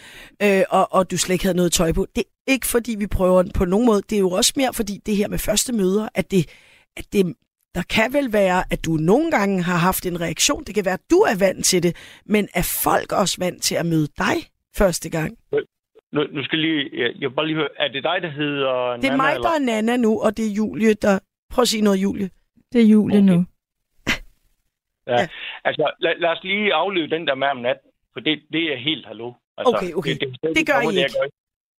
[0.43, 2.05] øh, og, og du slet ikke havde noget tøj på.
[2.15, 4.01] Det er ikke, fordi vi prøver den på nogen måde.
[4.09, 6.45] Det er jo også mere, fordi det her med første møder, at det,
[6.97, 7.35] at det
[7.75, 10.63] der kan vel være, at du nogle gange har haft en reaktion.
[10.63, 13.75] Det kan være, at du er vant til det, men er folk også vant til
[13.75, 14.35] at møde dig
[14.75, 15.37] første gang?
[16.11, 18.71] Nu, nu skal jeg lige, jeg, jeg bare lige høre, er det dig, der hedder
[18.97, 19.49] Det er Nana, mig, eller?
[19.49, 21.19] der er Nana nu, og det er Julie, der...
[21.49, 22.29] Prøv at sige noget, Julie.
[22.73, 23.27] Det er Julie Okay.
[23.29, 23.45] nu.
[25.67, 28.77] Altså, lad, lad os lige afleve den der med om natten, for det, det er
[28.77, 29.33] helt hallo.
[29.57, 30.15] Altså, Okay, okay.
[30.19, 31.01] Det, Det gør I det, ikke.
[31.01, 31.27] jeg gør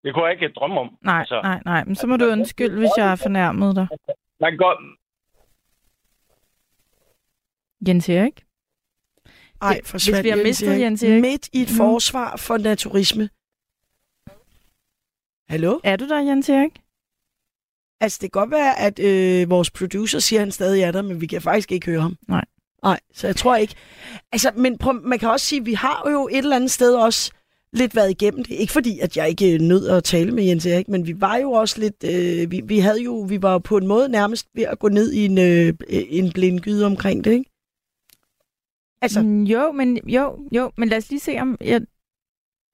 [0.05, 0.97] Det kunne jeg ikke drømme om.
[1.03, 1.85] Nej, altså, nej, nej.
[1.85, 3.87] Men så må du undskylde, hvis jeg har fornærmet dig.
[4.41, 4.79] Man kan godt,
[7.89, 8.43] Jens Erik?
[9.63, 11.77] Ej, Hvis forsvandt vi har mistet Jens Erik Midt i et nu.
[11.77, 13.29] forsvar for naturisme.
[15.49, 15.81] Hallo?
[15.85, 16.81] Er du der, Jens Erik?
[18.01, 21.03] Altså, det kan godt være, at øh, vores producer siger, at han stadig er der,
[21.03, 22.17] men vi kan faktisk ikke høre ham.
[22.29, 22.45] Nej.
[22.83, 23.75] Nej, så jeg tror ikke.
[24.33, 26.95] Altså, men prøv, man kan også sige, at vi har jo et eller andet sted
[26.95, 27.33] også
[27.73, 28.55] lidt været igennem det.
[28.55, 31.53] Ikke fordi, at jeg ikke nød at tale med Jens Erik, men vi var jo
[31.53, 32.05] også lidt...
[32.05, 33.21] Øh, vi, vi havde jo...
[33.29, 36.87] Vi var på en måde nærmest ved at gå ned i en, øh, en blindgyde
[36.87, 37.51] omkring det, ikke?
[39.03, 41.81] Altså, Mm, Jo, men, jo, jo, men lad os lige se, om, jeg,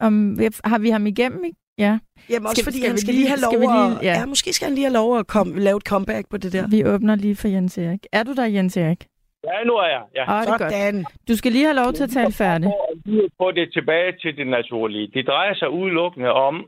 [0.01, 1.45] om har vi ham igennem?
[1.45, 1.59] Ikke?
[1.79, 1.99] Ja,
[2.31, 4.05] Jamen også Skal- fordi skal han skal lige- lige have lov lige- at...
[4.09, 4.19] ja.
[4.21, 4.27] Ja.
[4.27, 6.65] måske skal han lige have lov at komme, lave et comeback på det der.
[6.71, 8.01] vi åbner lige for Jens Erik.
[8.13, 9.03] Er du der, Jens Erik?
[9.45, 10.03] ja, nu er jeg.
[10.15, 10.23] Ja.
[10.35, 10.73] Åh, det er godt.
[10.73, 11.05] Sådan.
[11.29, 12.71] Du skal lige have lov til at tale færdig.
[13.05, 15.07] Lige få det tilbage til det naturlige.
[15.15, 16.67] Det drejer sig udelukkende om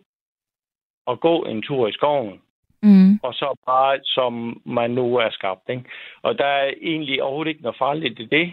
[1.10, 2.38] at gå en tur i skoven,
[2.82, 3.18] Mm.
[3.22, 5.68] og så bare som man nu er skabt.
[5.68, 5.84] Ikke?
[6.22, 8.46] Og der er egentlig overhovedet ikke noget farligt i det.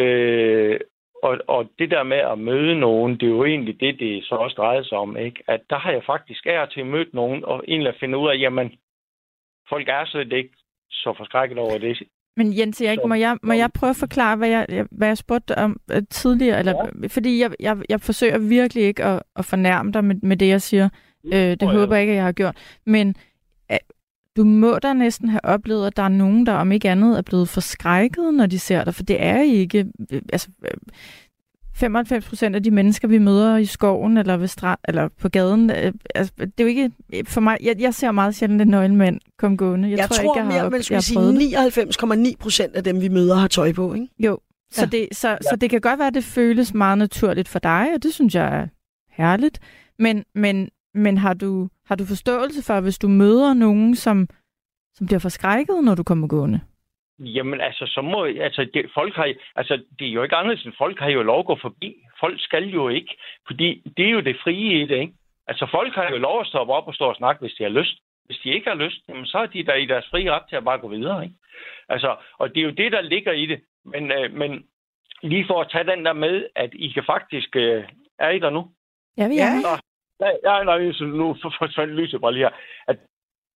[0.00, 0.80] Øh,
[1.22, 4.34] og, og det der med at møde nogen, det er jo egentlig det, det så
[4.34, 5.16] også drejer sig om.
[5.16, 5.42] Ikke?
[5.48, 8.28] At der har jeg faktisk er til at møde nogen, og egentlig at finde ud
[8.28, 8.72] af, jamen,
[9.68, 10.54] folk er slet ikke
[10.90, 12.02] så forskrækket over det.
[12.36, 15.58] Men Jens Erik, må jeg, må jeg prøve at forklare, hvad jeg, hvad jeg spurgte
[15.58, 16.58] om uh, tidligere?
[16.58, 17.06] Eller, ja.
[17.08, 20.62] Fordi jeg, jeg, jeg forsøger virkelig ikke at, at fornærme dig med, med det, jeg
[20.62, 20.88] siger.
[21.24, 21.68] Øh, det jeg.
[21.68, 22.56] håber jeg ikke, at jeg har gjort.
[22.86, 23.14] Men
[24.38, 27.22] du må da næsten have oplevet, at der er nogen, der om ikke andet er
[27.22, 28.94] blevet forskrækket, når de ser dig.
[28.94, 29.86] For det er ikke...
[30.12, 30.70] øh, Altså, øh,
[31.74, 35.70] 95 procent af de mennesker, vi møder i skoven eller ved strand, eller på gaden,
[35.70, 36.90] øh, altså, det er jo ikke,
[37.26, 39.90] for mig, jeg, jeg ser meget sjældent en nøgen mand komme gående.
[39.90, 43.00] Jeg, jeg tror, tror ikke, jeg har, mere, man skulle sige 99,9 procent af dem,
[43.00, 44.08] vi møder, har tøj på, ikke?
[44.18, 44.38] Jo,
[44.72, 44.86] så, ja.
[44.86, 45.36] det, så, ja.
[45.50, 48.34] så det kan godt være, at det føles meget naturligt for dig, og det synes
[48.34, 48.66] jeg er
[49.10, 49.58] herligt.
[49.98, 54.28] Men, men, men har, du, har du forståelse for, hvis du møder nogen, som,
[54.94, 56.60] som bliver forskrækket, når du kommer gående?
[57.18, 60.74] Jamen altså, så må, altså, det, folk har, altså, det er jo ikke anderledes end
[60.78, 61.96] folk har jo lov at gå forbi.
[62.20, 65.12] Folk skal jo ikke, fordi det er jo det frie i det, ikke?
[65.46, 67.70] Altså, folk har jo lov at stoppe op og stå og snakke, hvis de har
[67.70, 67.98] lyst.
[68.26, 70.56] Hvis de ikke har lyst, jamen, så er de der i deres frie ret til
[70.56, 71.36] at bare gå videre, ikke?
[71.88, 73.60] Altså, og det er jo det, der ligger i det.
[73.84, 74.64] Men, øh, men
[75.22, 77.56] lige for at tage den der med, at I kan faktisk...
[77.56, 77.84] Øh,
[78.18, 78.70] er I der nu?
[79.16, 79.52] Ja, vi er.
[79.54, 79.78] Ja,
[80.20, 82.56] ja, nej, så nu forsvandt lyset bare lige her.
[82.88, 82.96] At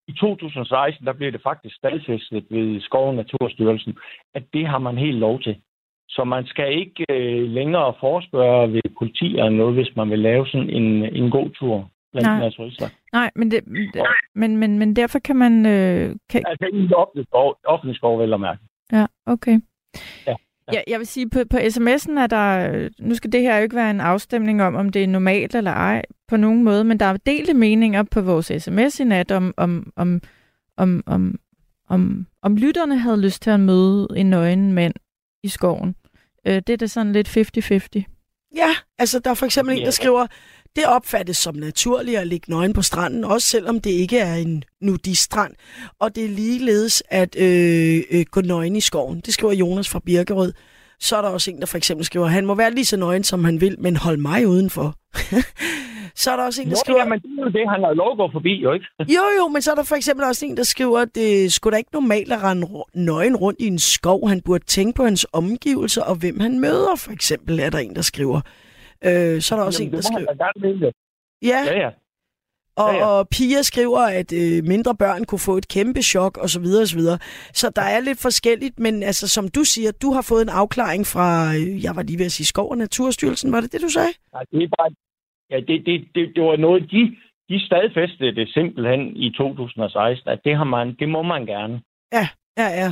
[0.09, 3.99] i 2016, der blev det faktisk stadfæstet ved Skov og Naturstyrelsen,
[4.35, 5.57] at det har man helt lov til.
[6.09, 10.47] Så man skal ikke øh, længere forespørge ved politi eller noget, hvis man vil lave
[10.47, 12.29] sådan en, en god tur blandt
[12.81, 12.91] Nej.
[13.13, 13.61] Nej, men, det,
[14.35, 15.67] men, men, men derfor kan man...
[15.67, 16.43] Øh, kan...
[16.47, 18.61] Altså i offentlig skov, offentlig skov vel at mærke.
[18.93, 19.61] Ja, okay.
[20.27, 20.35] Ja.
[20.73, 23.77] Ja, jeg vil sige, på, på sms'en er der, nu skal det her jo ikke
[23.77, 27.07] være en afstemning om, om det er normalt eller ej på nogen måde, men der
[27.07, 30.21] er delte meninger på vores sms i nat om, om, om,
[30.77, 31.39] om, om,
[31.89, 34.95] om, om lytterne havde lyst til at møde en nøgen mand
[35.43, 35.95] i skoven.
[36.47, 37.37] Øh, det er det sådan lidt
[37.99, 38.03] 50-50.
[38.57, 40.27] Ja, altså der er for eksempel en, der skriver,
[40.77, 44.65] det opfattes som naturligt at ligge nøgen på stranden, også selvom det ikke er en
[44.81, 45.53] nudistrand.
[46.01, 49.21] Og det er ligeledes at øh, øh, gå nøgen i skoven.
[49.21, 50.53] Det skriver Jonas fra Birkerød.
[51.01, 53.25] Så er der også en, der for eksempel skriver, han må være lige så nøgen,
[53.25, 54.95] som han vil, men hold mig udenfor.
[56.23, 57.03] så er der også en, der skriver...
[57.03, 58.87] Jo, men det er jo det, han har lov at gå forbi, jo ikke?
[59.17, 61.73] jo, jo, men så er der for eksempel også en, der skriver, at det skulle
[61.73, 64.29] da ikke normalt at rende nøgen rundt i en skov.
[64.29, 67.97] Han burde tænke på hans omgivelser og hvem han møder, for eksempel, er der en,
[67.97, 68.41] der skriver.
[69.09, 70.91] Øh, så er der også Jamen, en, der skriver...
[71.43, 71.61] Ja.
[71.67, 71.91] ja, ja.
[72.77, 73.07] Og, ja, ja.
[73.07, 76.49] og Pia skriver, at øh, mindre børn kunne få et kæmpe chok osv.
[76.49, 77.19] Så, videre, og så, videre.
[77.61, 81.07] så der er lidt forskelligt, men altså, som du siger, du har fået en afklaring
[81.07, 83.89] fra, øh, jeg var lige ved at sige Skov og Naturstyrelsen, var det det, du
[83.89, 84.13] sagde?
[84.33, 84.91] Nej, det er bare,
[85.51, 87.17] ja, det, det, det, det var noget, de,
[87.49, 91.83] de stadfæstede det simpelthen i 2016, at det, har man, det må man gerne.
[92.13, 92.27] Ja,
[92.59, 92.91] ja, ja.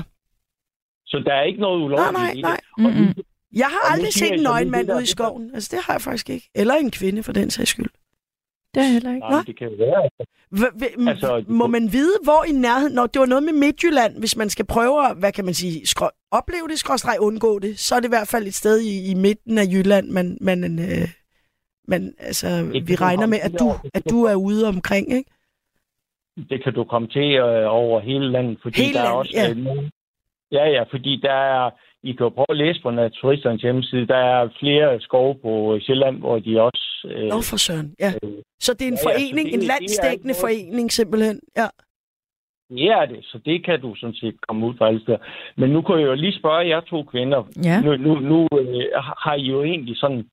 [1.06, 2.44] Så der er ikke noget ulovligt nej, nej, i det.
[2.44, 2.60] Nej.
[2.78, 3.24] Mm-hmm.
[3.54, 5.50] Jeg har aldrig set en nøgen mand ude i skoven.
[5.54, 6.50] Altså, det har jeg faktisk ikke.
[6.54, 7.90] Eller en kvinde, for den sags skyld.
[8.74, 9.28] Det er heller ikke.
[9.28, 10.02] Nej, det kan være.
[10.02, 12.94] Altså, altså, må man vide, hvor i nærheden...
[12.94, 16.06] Når det var noget med Midtjylland, hvis man skal prøve at, hvad kan man sige,
[16.30, 19.14] opleve det, skråstreg undgå det, så er det i hvert fald et sted i, i
[19.14, 21.08] midten af Jylland, man, man, øh,
[21.88, 22.46] man altså,
[22.86, 25.30] vi regner med, at du, at du er ude omkring, ikke?
[26.50, 29.32] Det kan du komme til øh, over hele landet, fordi hele der er også...
[29.34, 29.50] Ja.
[29.50, 29.90] Øh,
[30.52, 31.70] ja, ja, fordi der er
[32.02, 34.06] i kan jo prøve at læse på Naturisternes hjemmeside.
[34.06, 37.08] Der er flere skove på Sjælland, hvor de også...
[37.10, 38.12] Øh, Nå for søren, ja.
[38.22, 41.68] Øh, så det er en ja, forening, ja, det, en landsdækkende det forening simpelthen, ja.
[42.70, 45.18] Ja, det, så det kan du sådan set komme ud fra alle steder.
[45.56, 47.42] Men nu kunne jeg jo lige spørge jer to kvinder.
[47.64, 47.80] Ja.
[47.80, 48.84] Nu, nu, nu øh,
[49.24, 50.28] har I jo egentlig sådan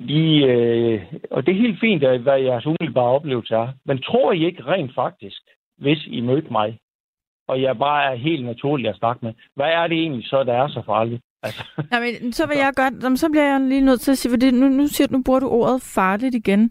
[0.00, 0.46] lige...
[0.46, 3.68] Øh, og det er helt fint, hvad jeres umiddelbare oplevelse er.
[3.84, 5.42] Men tror I ikke rent faktisk,
[5.78, 6.78] hvis I mødte mig,
[7.48, 9.34] og jeg bare er helt naturlig at snakke med.
[9.54, 11.22] Hvad er det egentlig så, der er så farligt?
[11.42, 11.64] Altså.
[11.92, 14.50] Ja, men, så vil jeg godt, så bliver jeg lige nødt til at sige, for
[14.50, 16.70] nu, nu, siger, nu bruger du ordet farligt igen.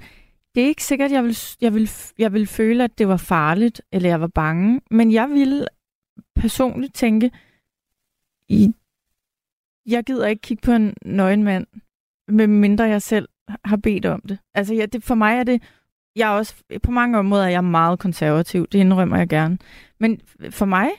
[0.55, 3.81] Det er ikke sikkert, jeg vil, jeg, vil, jeg vil føle, at det var farligt,
[3.91, 5.67] eller jeg var bange, men jeg vil
[6.35, 7.31] personligt tænke,
[8.49, 8.73] i,
[9.85, 11.67] jeg gider ikke kigge på en nøgen mand,
[12.27, 13.27] medmindre jeg selv
[13.65, 14.38] har bedt om det.
[14.53, 15.63] Altså, ja, det, for mig er det
[16.15, 19.58] jeg er også, på mange måder er jeg meget konservativ, det indrømmer jeg gerne.
[19.99, 20.89] Men for mig,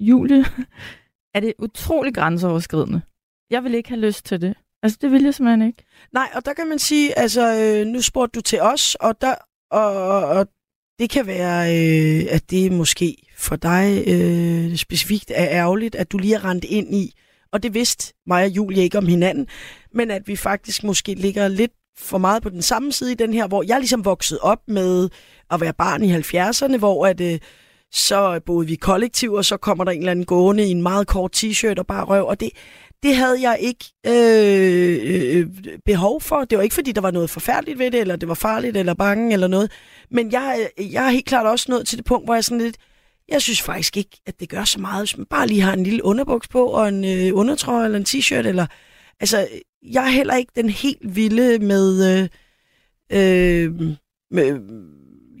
[0.00, 0.44] Julie,
[1.34, 3.00] er det utrolig grænseoverskridende.
[3.50, 4.54] Jeg vil ikke have lyst til det.
[4.82, 5.84] Altså, det vil jeg simpelthen ikke.
[6.12, 9.34] Nej, og der kan man sige, altså, øh, nu spurgte du til os, og, der,
[9.70, 10.46] og, og
[10.98, 16.18] det kan være, øh, at det måske for dig øh, specifikt er ærgerligt, at du
[16.18, 17.12] lige er rendt ind i,
[17.52, 19.46] og det vidste mig og Julie ikke om hinanden,
[19.92, 23.34] men at vi faktisk måske ligger lidt for meget på den samme side i den
[23.34, 25.08] her, hvor jeg ligesom voksede op med
[25.50, 27.38] at være barn i 70'erne, hvor at, øh,
[27.92, 31.06] så boede vi kollektiv, og så kommer der en eller anden gående i en meget
[31.06, 32.50] kort t-shirt og bare røv, og det,
[33.02, 35.46] det havde jeg ikke øh, øh,
[35.84, 36.44] behov for.
[36.44, 38.94] Det var ikke, fordi der var noget forfærdeligt ved det, eller det var farligt, eller
[38.94, 39.70] bange, eller noget.
[40.10, 42.60] Men jeg, øh, jeg er helt klart også nået til det punkt, hvor jeg sådan
[42.60, 42.76] lidt,
[43.28, 45.84] jeg synes faktisk ikke, at det gør så meget, hvis man bare lige har en
[45.84, 48.66] lille underbuks på, og en øh, undertrøje, eller en t-shirt, eller...
[49.20, 49.48] Altså,
[49.84, 52.20] jeg er heller ikke den helt vilde med...
[52.20, 52.28] Øh,
[53.12, 53.74] øh,
[54.30, 54.60] med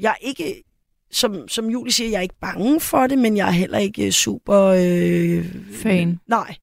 [0.00, 0.62] jeg er ikke,
[1.10, 4.12] som, som Julie siger, jeg er ikke bange for det, men jeg er heller ikke
[4.12, 4.60] super...
[4.60, 6.20] Øh, Fan.
[6.26, 6.56] Nej.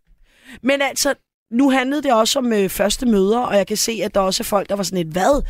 [0.63, 1.13] Men altså,
[1.51, 4.43] nu handlede det også om øh, første møder, og jeg kan se, at der også
[4.43, 5.43] er folk, der var sådan et, hvad?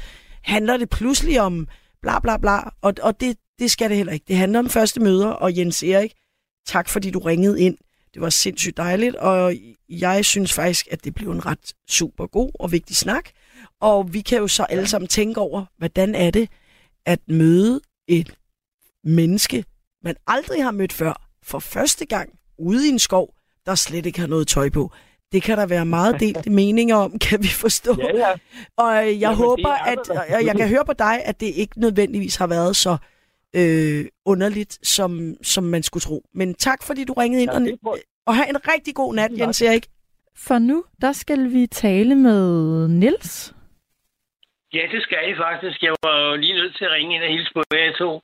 [0.44, 1.68] Handler det pludselig om
[2.02, 2.60] bla bla bla?
[2.82, 4.26] Og, og det, det skal det heller ikke.
[4.28, 6.14] Det handler om første møder, og Jens Erik,
[6.68, 7.78] tak fordi du ringede ind.
[8.14, 9.56] Det var sindssygt dejligt, og
[9.90, 13.30] jeg synes faktisk, at det blev en ret super god og vigtig snak.
[13.80, 16.50] Og vi kan jo så alle sammen tænke over, hvordan er det
[17.06, 18.34] at møde et
[19.04, 19.66] menneske,
[20.04, 23.34] man aldrig har mødt før, for første gang ude i en skov,
[23.66, 24.92] der slet ikke har noget tøj på.
[25.32, 27.98] Det kan der være meget delte meninger om, kan vi forstå.
[28.00, 28.32] Ja, ja.
[28.78, 31.80] Og jeg Jamen, håber, er at og jeg kan høre på dig, at det ikke
[31.80, 32.98] nødvendigvis har været så
[33.56, 36.24] øh, underligt, som, som man skulle tro.
[36.34, 39.62] Men tak, fordi du ringede ind, Ja, og, og have en rigtig god nat, Jens
[39.62, 39.88] Erik.
[40.36, 43.54] For nu, der skal vi tale med Nils.
[44.74, 45.84] Ja, det skal I faktisk.
[45.84, 48.22] Jeg var jo lige nødt til at ringe ind og hilse på jer to.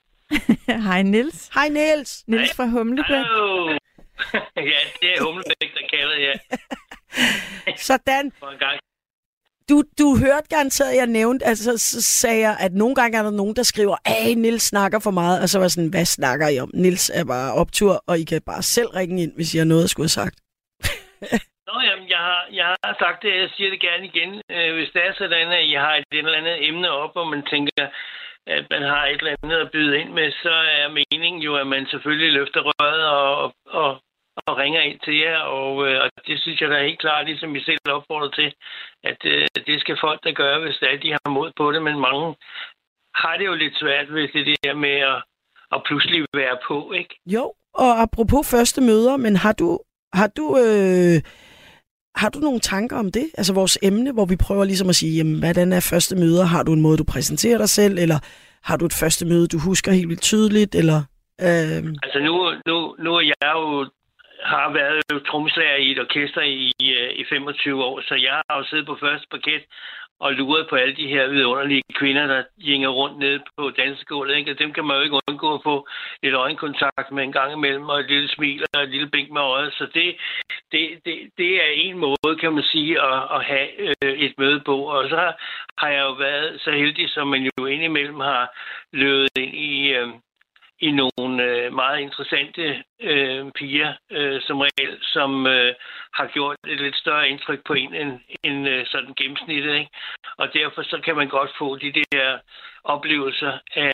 [0.90, 1.48] Hej Nils.
[1.56, 2.24] Hej, Niels.
[2.28, 3.06] Nils fra Humlebæk.
[3.06, 3.68] Hallo!
[4.72, 6.40] ja, det er Humlebæk, der kalder jeg
[7.90, 8.32] Sådan.
[8.40, 8.80] for en gang.
[9.70, 13.24] Du, du hørte garanteret, at jeg nævnte, altså så sagde jeg, at nogle gange er
[13.24, 16.06] der nogen, der skriver, at Nils snakker for meget, og så var jeg sådan, hvad
[16.06, 16.72] snakker I om?
[16.74, 19.84] Nils er bare optur, og I kan bare selv ringe ind, hvis I har noget
[19.84, 20.38] at skulle have sagt.
[21.70, 24.32] Nå, jamen, jeg har, jeg har sagt det, jeg siger det gerne igen.
[24.56, 27.44] Øh, hvis det er sådan, at I har et eller andet emne op, og man
[27.54, 27.86] tænker,
[28.48, 31.68] at man har et eller andet at byde ind med, så er meningen jo, at
[31.68, 33.50] man selvfølgelig løfter røret og, og,
[33.82, 33.90] og
[34.62, 37.62] ringer ind til jer, og, øh, og det synes jeg da helt klart, ligesom I
[37.64, 38.54] selv opfordrer til,
[39.04, 41.82] at øh, det skal folk der gøre, hvis det er, de har mod på det,
[41.84, 42.36] men mange
[43.16, 45.20] har det jo lidt svært ved det der med at,
[45.76, 47.14] at pludselig være på, ikke?
[47.26, 49.80] Jo, og apropos første møder, men har du,
[50.14, 51.22] har du, øh,
[52.16, 53.28] har du nogle tanker om det?
[53.38, 56.46] Altså vores emne, hvor vi prøver ligesom at sige, jamen, hvordan er første møder?
[56.46, 58.20] Har du en måde, du præsenterer dig selv, eller
[58.64, 61.00] har du et første møde, du husker helt vildt tydeligt, eller...
[61.42, 62.34] Øh, Altså nu,
[62.68, 63.90] nu, nu er jeg jo
[64.44, 68.58] har været jo trommeslager i et orkester i, øh, i 25 år, så jeg har
[68.58, 69.64] jo siddet på første parket
[70.20, 74.36] og luret på alle de her vidunderlige kvinder, der gænger rundt nede på dansegulvet.
[74.36, 74.52] Ikke?
[74.52, 75.88] Og dem kan man jo ikke undgå at få
[76.24, 79.42] lidt øjenkontakt med en gang imellem, og et lille smil og et lille blink med
[79.42, 79.74] øjet.
[79.74, 80.16] Så det,
[80.72, 83.68] det, det, det er en måde, kan man sige, at, at have
[84.04, 84.76] øh, et møde på.
[84.76, 85.36] Og så har,
[85.78, 88.58] har jeg jo været så heldig, som man jo indimellem har
[88.94, 89.94] løbet ind i...
[89.94, 90.08] Øh,
[90.80, 95.74] i nogle øh, meget interessante øh, piger, øh, som regel, som øh,
[96.14, 99.76] har gjort et lidt større indtryk på en end, end øh, sådan gennemsnittet.
[99.76, 99.92] Ikke?
[100.38, 102.40] Og derfor så kan man godt få de der
[102.84, 103.94] oplevelser af,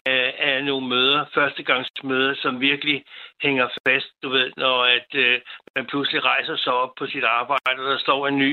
[0.64, 2.98] af nogle møder, førstegangsmøder, som virkelig
[3.46, 5.42] hænger fast, du ved, når at, øh,
[5.76, 8.52] man pludselig rejser sig op på sit arbejde, og der står en ny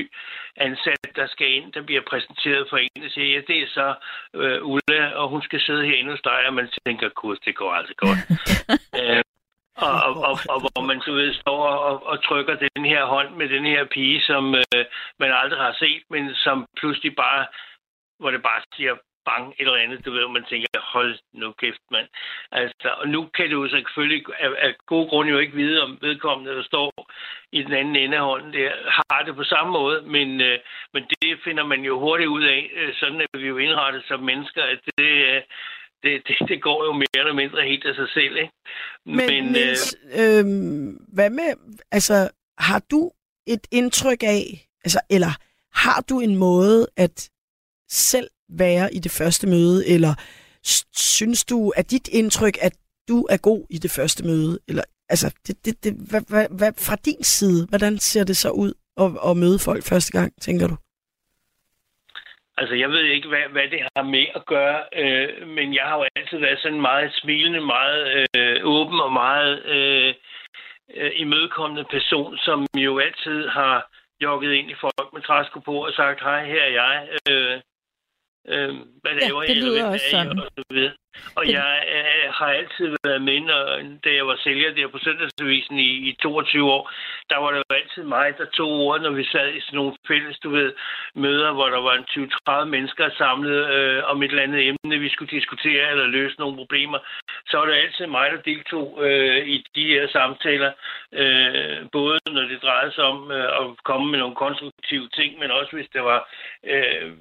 [0.57, 3.87] ansat, der skal ind, der bliver præsenteret for en, og siger, ja, det er så
[4.41, 7.71] øh, Ulla, og hun skal sidde herinde hos dig, og man tænker, kurs, det går
[7.79, 8.19] altså godt.
[8.99, 9.23] øh,
[9.87, 13.35] og, og, og, og hvor man så ved står og, og trykker den her hånd
[13.35, 14.85] med den her pige, som øh,
[15.19, 17.45] man aldrig har set, men som pludselig bare,
[18.19, 18.95] hvor det bare siger
[19.25, 22.07] bang, et eller andet, du ved, man tænker, hold nu kæft, mand.
[22.51, 25.97] Altså, og nu kan du jo selvfølgelig af, af gode grunde jo ikke vide, om
[26.01, 26.91] vedkommende, der står
[27.51, 28.69] i den anden ende af hånden der,
[29.09, 30.59] har det på samme måde, men, øh,
[30.93, 34.19] men det finder man jo hurtigt ud af, øh, sådan er vi jo indrettet som
[34.19, 35.41] mennesker, at det, øh,
[36.03, 38.53] det, det, det går jo mere eller mindre helt af sig selv, ikke?
[39.05, 40.45] men men Niels, øh,
[41.15, 41.51] hvad med,
[41.91, 43.11] altså, har du
[43.47, 44.43] et indtryk af,
[44.85, 45.33] altså, eller
[45.73, 47.29] har du en måde at
[47.89, 50.13] selv være i det første møde, eller
[50.95, 52.73] synes du, at dit indtryk, at
[53.07, 56.71] du er god i det første møde, eller altså, det, det, det, hvad, hvad, hvad,
[56.87, 60.67] fra din side, hvordan ser det så ud at, at møde folk første gang, tænker
[60.67, 60.75] du?
[62.57, 65.95] Altså, jeg ved ikke, hvad, hvad det har med at gøre, øh, men jeg har
[65.97, 70.13] jo altid været sådan meget smilende, meget øh, åben og meget øh,
[70.95, 75.93] øh, imødekommende person, som jo altid har jogget ind i folk med træsko på og
[75.93, 76.95] sagt, hej, her er jeg.
[77.29, 77.61] Øh,
[78.47, 78.69] øh,
[79.01, 79.63] hvad laver ja, det jeg?
[79.63, 80.39] lyder Hvem også sådan.
[80.39, 80.93] Og, så videre.
[81.35, 83.61] Og jeg øh, har altid været med, når,
[84.03, 86.91] da jeg var sælger der på Søndagsavisen i, i 22 år,
[87.29, 89.93] der var det jo altid mig, der tog ordet, når vi sad i sådan nogle
[90.07, 90.73] fælles, du ved,
[91.15, 92.29] møder, hvor der var en
[92.63, 96.55] 20-30 mennesker samlet øh, om et eller andet emne, vi skulle diskutere eller løse nogle
[96.55, 96.99] problemer.
[97.47, 100.71] Så var det altid mig, der deltog øh, i de her samtaler,
[101.13, 105.51] øh, både når det drejede sig om øh, at komme med nogle konstruktive ting, men
[105.51, 106.29] også hvis der var,
[106.63, 107.11] øh,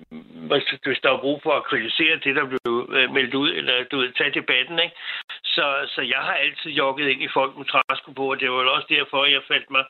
[0.50, 3.79] hvis, hvis der var brug for at kritisere det, der blev øh, meldt ud, eller
[3.80, 4.96] Øh, du ved, tage debatten, ikke?
[5.44, 8.62] Så, så jeg har altid jogget ind i folk med træsko på, og det var
[8.62, 9.84] jo også derfor, jeg faldt mig,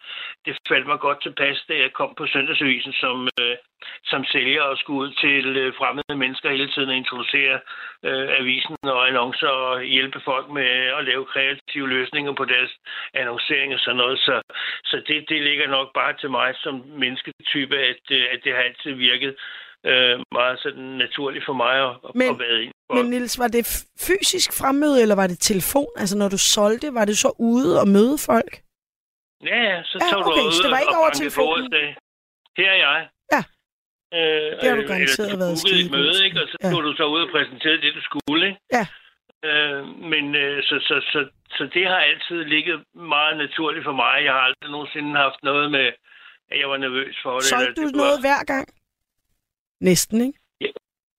[0.44, 3.56] det faldt mig godt tilpas, da jeg kom på Søndagsavisen som, øh,
[4.04, 7.60] som sælger og skulle ud til øh, fremmede mennesker hele tiden og introducere
[8.04, 12.72] øh, avisen og annoncer og hjælpe folk med at lave kreative løsninger på deres
[13.14, 14.18] annoncering og sådan noget.
[14.18, 14.42] Så,
[14.84, 18.62] så det, det ligger nok bare til mig som mennesketype, at, øh, at det har
[18.62, 19.36] altid virket
[19.86, 22.72] øh, meget sådan naturligt for mig at, Men- at være ind.
[22.94, 23.64] Men Nils, var det
[24.06, 25.90] fysisk fremmøde, eller var det telefon?
[25.96, 28.52] Altså, når du solgte, var det så ude og møde folk?
[29.50, 31.64] Ja, ja, så Ja, tog du okay, ud så det var ikke over telefonen?
[31.66, 31.90] og sagde,
[32.58, 32.98] her er jeg.
[33.34, 33.42] Ja.
[34.16, 36.36] Øh, Det har du eller- garanteret du været bookede et møde, ikke?
[36.42, 36.70] Og så Ja.
[36.72, 38.60] tog du så ud og præsenterede det, du skulle, ikke?
[38.76, 38.84] Ja.
[39.48, 39.80] Øh,
[40.12, 41.20] men øh, så, så, så,
[41.56, 42.76] så det har altid ligget
[43.14, 44.14] meget naturligt for mig.
[44.26, 45.86] Jeg har aldrig nogensinde haft noget med,
[46.50, 47.44] at jeg var nervøs for det.
[47.44, 48.66] Solgte du det var- noget hver gang?
[49.80, 50.38] Næsten, ikke?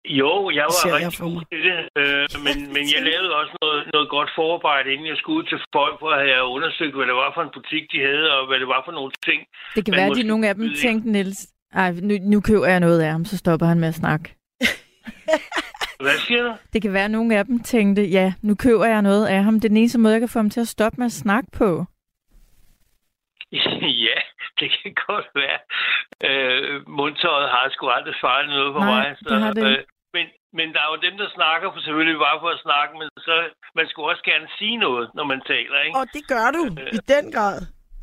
[0.05, 3.31] Jo, jeg var Ser jeg rigtig for god til det, øh, men, men jeg lavede
[3.41, 6.95] også noget, noget godt forarbejde, inden jeg skulle ud til folk, hvor jeg havde undersøgt,
[6.97, 9.39] hvad det var for en butik, de havde, og hvad det var for nogle ting.
[9.75, 10.77] Det kan Men være, at de nogle af dem ikke.
[10.85, 11.39] tænkte, Niels,
[11.81, 14.25] ej, nu, nu køber jeg noget af ham, så stopper han med at snakke.
[16.05, 16.51] Hvad siger du?
[16.73, 19.53] Det kan være, at nogle af dem tænkte, ja, nu køber jeg noget af ham.
[19.53, 21.49] Det er den eneste måde, jeg kan få ham til at stoppe med at snakke
[21.51, 21.85] på.
[24.07, 24.19] ja,
[24.59, 25.59] det kan godt være.
[26.29, 29.05] Øh, mundtøjet har sgu aldrig fejlet noget for Nej, mig.
[29.29, 29.83] det har det øh,
[30.17, 30.25] men,
[30.57, 33.33] men der er jo dem, der snakker for selvfølgelig bare for at snakke, men så
[33.79, 35.97] man skulle også gerne sige noget, når man taler, ikke?
[35.99, 36.61] Og det gør du
[36.97, 37.57] i den grad.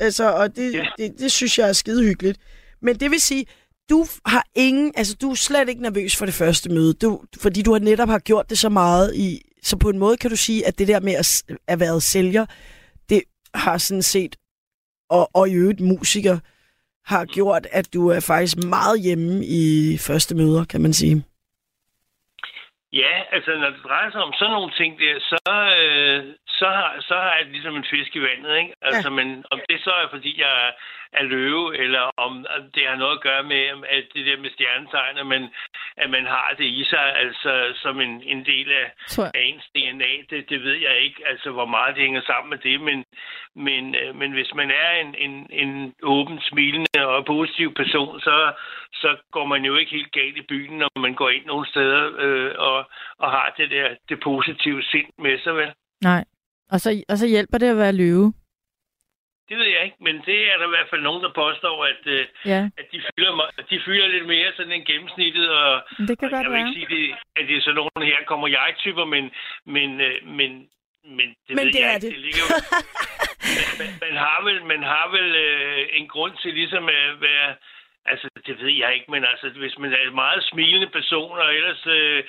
[0.06, 0.86] Altså, og det, Ja.
[0.98, 2.38] det, det synes jeg er skide hyggeligt.
[2.82, 3.46] Men det vil sige,
[3.90, 7.62] du har ingen, altså du er slet ikke nervøs for det første møde, du, fordi
[7.62, 9.28] du har netop har gjort det så meget i,
[9.62, 12.00] så på en måde kan du sige, at det der med at, s- at være
[12.00, 12.46] sælger,
[13.08, 13.22] det
[13.54, 14.36] har sådan set,
[15.10, 16.38] og, og i øvrigt musiker,
[17.12, 19.62] har gjort, at du er faktisk meget hjemme i
[20.06, 21.16] første møder, kan man sige.
[22.92, 26.90] Ja, altså når det drejer sig om sådan nogle ting der, så, øh, så, har,
[27.08, 28.74] så har jeg ligesom en fisk i vandet, ikke?
[28.82, 30.70] Altså, men om det så er, fordi jeg er,
[31.12, 33.62] er løve, eller om det har noget at gøre med
[33.96, 35.42] at det der med stjernetegn, at man,
[35.96, 37.52] at man har det i sig, altså
[37.82, 38.86] som en, en del af,
[39.34, 42.58] af ens DNA, det, det ved jeg ikke, altså hvor meget det hænger sammen med
[42.58, 43.04] det, men,
[43.54, 48.52] men, øh, men hvis man er en, en, en åben, smilende og positiv person, så,
[48.92, 52.02] så går man jo ikke helt galt i byen, når man går ind nogle steder
[52.18, 52.78] øh, og,
[53.18, 55.72] og har det der det positive sind med sig, vel?
[56.02, 56.24] Nej.
[56.72, 58.32] Og så, og så hjælper det at være løve.
[59.48, 62.02] Det ved jeg ikke, men det er der i hvert fald nogen, der påstår, at,
[62.06, 66.26] øh, Ja, at de, fylder, de fylder lidt mere sådan end gennemsnittet, og, det kan
[66.26, 66.68] og godt jeg vil være.
[66.68, 67.04] ikke sige, det,
[67.36, 69.24] at det er sådan nogle her kommer jeg-typer, men,
[69.76, 70.50] men, øh, men,
[71.18, 72.06] men det Men ved det jeg er ikke.
[72.06, 72.12] det.
[72.14, 72.44] det ligger
[73.80, 77.48] man, man har vel, man har vel øh, en grund til ligesom at være...
[78.10, 81.54] Altså, det ved jeg ikke, men altså, hvis man er en meget smilende person, og
[81.58, 82.20] ellers øh,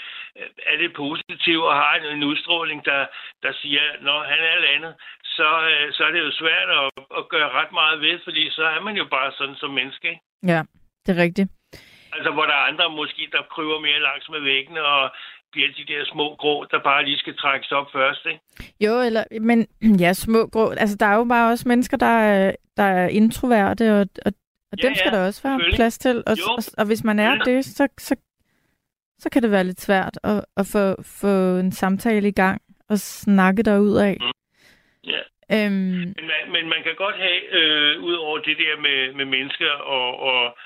[0.72, 3.02] er det positivt og har en, en udstråling, der,
[3.44, 4.94] der siger, når han er landet,
[5.38, 6.88] så, øh, så er det jo svært at,
[7.20, 10.22] at gøre ret meget ved, fordi så er man jo bare sådan som menneske, ikke?
[10.54, 10.62] Ja,
[11.04, 11.50] det er rigtigt.
[12.16, 15.12] Altså, hvor der er andre måske, der kryber mere langs med væggene, og
[15.52, 18.42] bliver de der små grå, der bare lige skal trækkes op først, ikke?
[18.80, 19.68] Jo, eller, men
[20.04, 20.70] ja, små grå.
[20.70, 24.32] Altså, der er jo bare også mennesker, der er, der er introverte, og, og,
[24.72, 26.18] og Ja, dem skal ja, der også være plads til.
[26.28, 28.16] Og, og, og hvis man er det, så, så,
[29.18, 32.98] så kan det være lidt svært at, at få, få en samtale i gang og
[33.00, 34.18] snakke derud af.
[35.04, 35.22] Ja.
[35.52, 39.26] Øhm, Men man, men man kan godt have, øh, ud over det der med, med
[39.26, 40.58] mennesker og, og,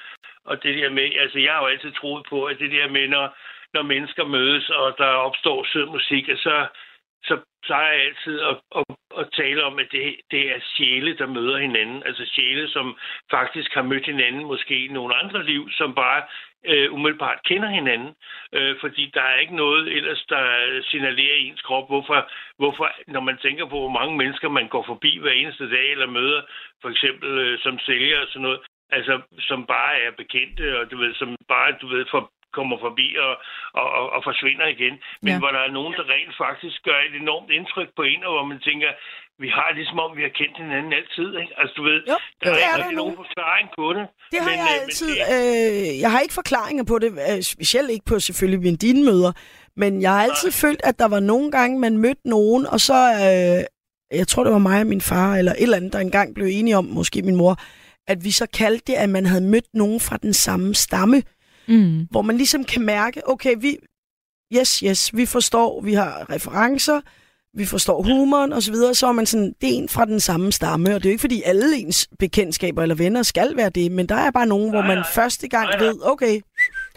[0.46, 3.08] og det der med, altså jeg har jo altid troet på, at det der med,
[3.08, 3.38] når,
[3.74, 6.68] når mennesker mødes, og der opstår sød musik, så,
[7.24, 7.36] så
[7.66, 8.84] plejer altid at, at,
[9.20, 12.04] at tale om, at det, det er sjæle, der møder hinanden.
[12.06, 12.98] Altså sjæle, som
[13.32, 16.24] faktisk har mødt hinanden måske i nogle andre liv, som bare
[16.66, 18.16] øh, umiddelbart kender hinanden.
[18.54, 20.44] Øh, fordi der er ikke noget ellers, der
[20.84, 24.84] signalerer i ens krop, hvorfor, hvorfor, når man tænker på, hvor mange mennesker man går
[24.84, 26.42] forbi hver eneste dag, eller møder,
[26.82, 28.60] for eksempel øh, som sælger og sådan noget,
[28.90, 33.08] altså som bare er bekendte, og du ved, som bare, du ved, for, kommer forbi
[33.26, 33.34] og,
[33.80, 34.96] og, og, og forsvinder igen.
[35.24, 35.40] Men Ja.
[35.42, 38.46] hvor der er nogen, der rent faktisk gør et enormt indtryk på en, og hvor
[38.52, 38.90] man tænker,
[39.44, 41.54] vi har det ligesom om, vi har kendt hinanden altid, ikke?
[41.60, 43.02] Altså, du ved, Jo, der er er ikke der nu.
[43.02, 44.04] nogen forklaring på det.
[44.34, 45.12] Det har Men, jeg øh, men altid.
[45.16, 49.02] det- Øh, jeg har ikke forklaringer på det, øh, specielt ikke på selvfølgelig mine dine
[49.10, 49.32] møder,
[49.82, 53.00] men jeg har altid følt, at der var nogle gange, man mødte nogen, og så,
[53.26, 53.60] øh,
[54.20, 56.48] jeg tror det var mig og min far, eller et eller andet, der engang blev
[56.52, 57.56] enige om, måske min mor,
[58.08, 61.24] at vi så kaldte det, at man havde mødt nogen fra den samme stamme,
[61.68, 63.78] mm, hvor man ligesom kan mærke, okay, vi,
[64.56, 67.02] yes, yes, vi forstår, vi har referencer,
[67.58, 70.52] vi forstår humoren osv., så, så er man sådan, det er en fra den samme
[70.52, 73.92] stamme, og det er jo ikke, fordi alle ens bekendtskaber eller venner skal være det,
[73.92, 76.40] men der er bare nogen, hvor man første gang ved, okay,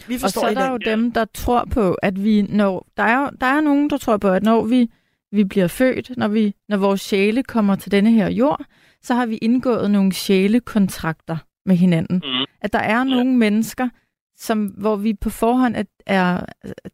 [0.09, 2.87] vi og forstår så er der jo dem, der tror på, at vi når...
[2.97, 4.91] Der er, der er nogen, der tror på, at når vi,
[5.33, 8.65] vi bliver født, når, vi, når vores sjæle kommer til denne her jord,
[9.03, 11.37] så har vi indgået nogle sjælekontrakter
[11.67, 12.23] med hinanden.
[12.25, 12.45] Mm.
[12.61, 13.89] At der er nogle mennesker,
[14.37, 16.29] som, hvor vi på forhånd er, er,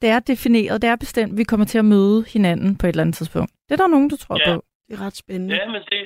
[0.03, 3.03] det er defineret, det er bestemt, vi kommer til at møde hinanden på et eller
[3.05, 3.51] andet tidspunkt.
[3.68, 4.55] Det er der nogen, der tror Ja.
[4.55, 4.64] på.
[4.88, 5.55] Det er ret spændende.
[5.57, 6.01] Ja, men det,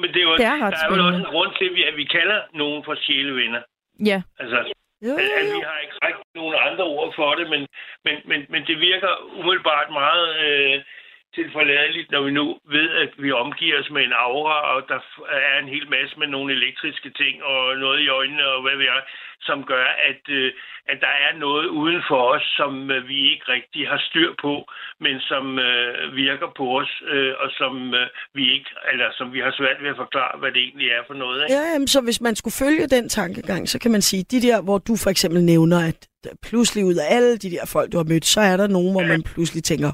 [0.00, 1.18] men det er jo, Det er ret der er jo også spændende.
[1.18, 3.62] en grund til, at vi, at vi kalder nogen for sjælevenner.
[4.10, 4.58] Ja, Altså,
[5.06, 7.62] Jo, at, at vi har ikke rigtig nogen andre ord for det, men,
[8.06, 10.74] men, men, men det virker umiddelbart meget øh,
[11.34, 12.44] tilforladeligt, når vi nu
[12.76, 15.00] ved, at vi omgiver os med en aura, og der
[15.52, 18.86] er en hel masse med nogle elektriske ting og noget i øjnene og hvad vi
[18.86, 19.00] er,
[19.48, 20.52] som gør, at, øh,
[20.92, 24.54] at der er noget uden for os, som øh, vi ikke rigtig har styr på,
[25.04, 29.38] men som øh, virker på os, øh, og som øh, vi ikke, eller som vi
[29.40, 31.38] har svært ved at forklare, hvad det egentlig er for noget.
[31.42, 31.54] Ikke?
[31.54, 34.62] Ja, jamen, så hvis man skulle følge den tankegang, så kan man sige, de der,
[34.62, 35.98] hvor du for eksempel nævner, at
[36.48, 39.02] pludselig ud af alle de der folk, du har mødt, så er der nogen, hvor
[39.02, 39.08] Ja.
[39.08, 39.92] man pludselig tænker...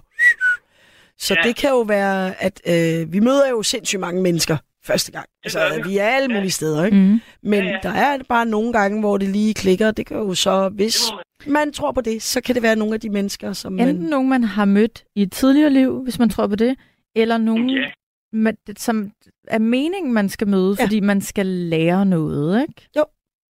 [1.18, 1.48] Så Ja.
[1.48, 5.26] det kan jo være, at øh, vi møder jo sindssygt mange mennesker første gang.
[5.44, 5.88] Altså, gør vi.
[5.88, 6.38] vi er alle Ja.
[6.38, 6.96] mulige steder, ikke?
[6.96, 7.20] mm.
[7.42, 7.78] Men Ja, ja.
[7.82, 9.90] der er bare nogle gange, hvor det lige klikker.
[9.90, 10.98] Det kan jo så, hvis
[11.46, 13.88] man- tror på det, så kan det være nogle af de mennesker, som man...
[13.88, 16.76] enten nogen, man har mødt i et tidligere liv, hvis man tror på det,
[17.16, 17.90] eller nogen, Ja.
[18.32, 19.12] man, som
[19.48, 20.84] er meningen, man skal møde, Ja.
[20.84, 22.88] fordi man skal lære noget, ikke?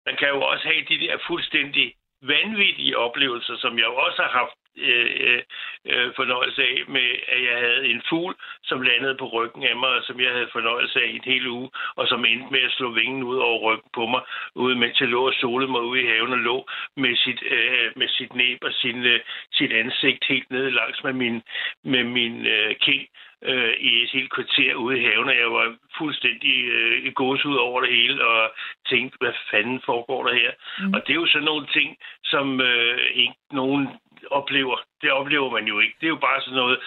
[0.07, 1.85] Man kan jo også have de der fuldstændig
[2.33, 5.41] vanvittige oplevelser, som jeg jo også har haft øh, øh,
[5.85, 9.89] øh, fornøjelse af med, at jeg havde en fugl, som landede på ryggen af mig,
[9.89, 12.91] og som jeg havde fornøjelse af en hel uge, og som endte med at slå
[12.91, 14.21] vingen ud over ryggen på mig,
[14.55, 17.91] ude mens jeg lå og solede mig ude i haven og lå med sit, øh,
[17.95, 19.19] med sit næb og sin, øh,
[19.51, 21.41] sit ansigt helt nede langs med min,
[21.83, 23.07] med min øh, king
[23.41, 27.55] øh, i et helt kvarter ude i haven, og jeg var fuldstændig øh, i gåsehud
[27.55, 28.51] over det hele, og
[28.89, 30.51] tænkte, hvad fanden foregår der her?
[30.79, 30.93] Mm.
[30.93, 33.87] Og det er jo sådan nogle ting, som øh, ikke nogen
[34.31, 34.77] oplever.
[35.01, 35.95] Det oplever man jo ikke.
[35.99, 36.79] Det er jo bare sådan noget,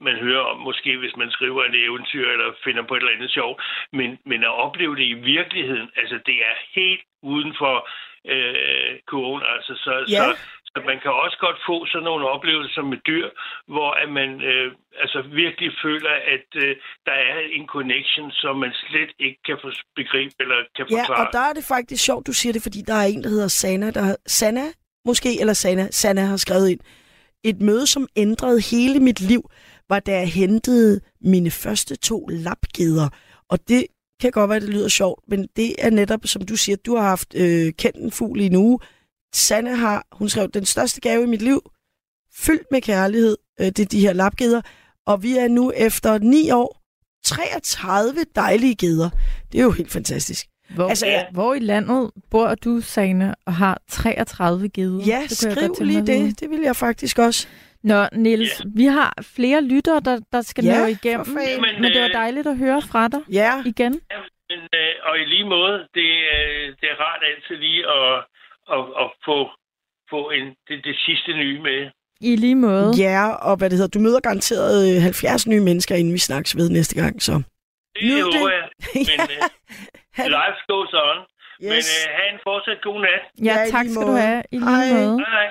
[0.00, 3.30] man hører om, måske hvis man skriver et eventyr, eller finder på et eller andet
[3.30, 3.60] sjov.
[3.92, 7.88] Men, men at opleve det i virkeligheden, altså det er helt uden for
[8.34, 9.42] øh, kurven.
[9.54, 10.24] Altså, så, Ja.
[10.24, 10.36] så,
[10.72, 13.28] så man kan også godt få sådan nogle oplevelser med dyr,
[13.66, 14.72] hvor at man øh,
[15.02, 16.76] altså virkelig føler, at øh,
[17.06, 19.56] der er en connection, som man slet ikke kan
[19.96, 21.26] begribe eller kan Ja, forklare.
[21.26, 23.48] og der er det faktisk sjovt, du siger det, fordi der er en, der hedder
[23.48, 24.66] Sana, der Sana,
[25.06, 26.80] måske, eller Sana, Sana har skrevet ind.
[27.44, 29.50] Et møde, som ændrede hele mit liv,
[29.88, 33.08] var da jeg hentede mine første to lapgeder.
[33.48, 33.86] Og det
[34.20, 37.02] kan godt være, det lyder sjovt, men det er netop, som du siger, du har
[37.02, 38.78] haft øh, kendt en fugl i en uge.
[39.34, 41.70] Sanne har, hun skrev, den største gave i mit liv,
[42.34, 44.62] fyldt med kærlighed, øh, det er de her lapgeder.
[45.06, 46.80] Og vi er nu efter ni år,
[47.24, 49.10] 33 dejlige geder.
[49.52, 50.46] Det er jo helt fantastisk.
[50.74, 51.24] Hvor, Altså, ja.
[51.32, 55.04] hvor i landet bor du, Sane, og har 33 geder?
[55.06, 56.40] Ja, Det jeg skriv lige det.
[56.40, 57.48] Det vil jeg faktisk også.
[57.82, 61.48] Nå, Niels, vi har flere lyttere, der, der skal Ja, nå for igennem, fanden.
[61.50, 63.92] Jamen, men det var øh, dejligt at høre fra dig Ja, igen.
[64.50, 68.24] Men, øh, og i lige måde, det, øh, det er rart altid lige at,
[68.74, 69.36] at, at få,
[70.10, 71.90] få en, det, det sidste nye med.
[72.20, 72.92] I lige måde.
[72.98, 76.56] ja, og hvad det hedder, du møder garanteret øh, 70 nye mennesker, inden vi snakkes
[76.56, 77.42] ved næste gang, så.
[78.00, 78.54] Det Nyd håber det.
[78.58, 78.66] jeg.
[78.94, 79.42] Men øh,
[80.16, 80.30] Ha' det.
[80.38, 81.16] life goes on.
[81.62, 81.68] Yes.
[81.70, 82.06] Men Yes.
[82.06, 83.22] øh, have en fortsat god nat.
[83.48, 84.42] Ja, Ja, tak skal du have.
[84.52, 85.04] I lige Hej.
[85.06, 85.24] måde.
[85.36, 85.48] Hej.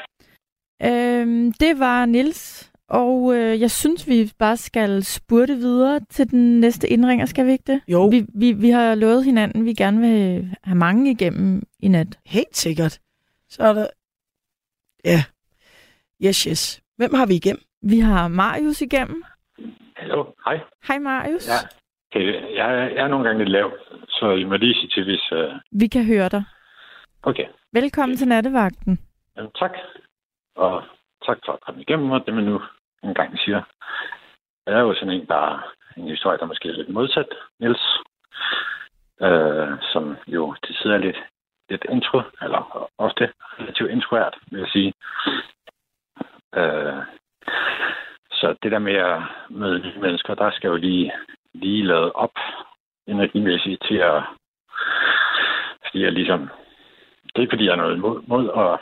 [1.21, 6.59] Øhm, det var Nils, og øh, jeg synes, vi bare skal spurte videre til den
[6.59, 7.81] næste indringer, skal vi ikke det?
[7.87, 12.07] Jo, Vi, vi, vi har lovet hinanden, vi gerne vil have mange igennem i nat.
[12.25, 12.99] helt sikkert.
[13.49, 13.87] Så er der...
[15.05, 15.23] Ja.
[16.25, 16.81] Yes, yes.
[16.97, 17.61] Hvem har vi igennem?
[17.81, 19.23] Vi har Marius igennem.
[19.95, 20.57] Hallo, hej.
[20.87, 21.47] Hej Marius.
[21.47, 21.53] Ja.
[22.11, 23.71] Okay, jeg, er- jeg er nogle gange lidt lav,
[24.09, 25.31] så I må lige sige til, hvis...
[25.31, 25.53] Uh...
[25.71, 26.43] Vi kan høre dig.
[27.23, 28.99] Okay, Velkommen til nattevagten.
[29.37, 29.71] Jamen, tak.
[30.55, 30.83] Og
[31.25, 32.61] tak for at komme igennem, og det man nu
[33.03, 33.61] engang siger.
[34.65, 37.27] Jeg er jo sådan en, der er en historie, der måske er lidt modsat,
[37.59, 37.81] Niels.
[39.21, 41.17] Øh, som jo til tider er lidt,
[41.69, 44.93] lidt intro, eller ofte relativt introert, vil jeg sige.
[46.55, 47.03] Øh,
[48.31, 51.11] så det der med at møde nye mennesker, der skal jo lige,
[51.53, 52.33] lige lavet op
[53.07, 54.23] energimæssigt til at...
[55.85, 56.49] Fordi jeg ligesom...
[57.23, 58.79] Det er ikke, fordi jeg er noget imod, mod at,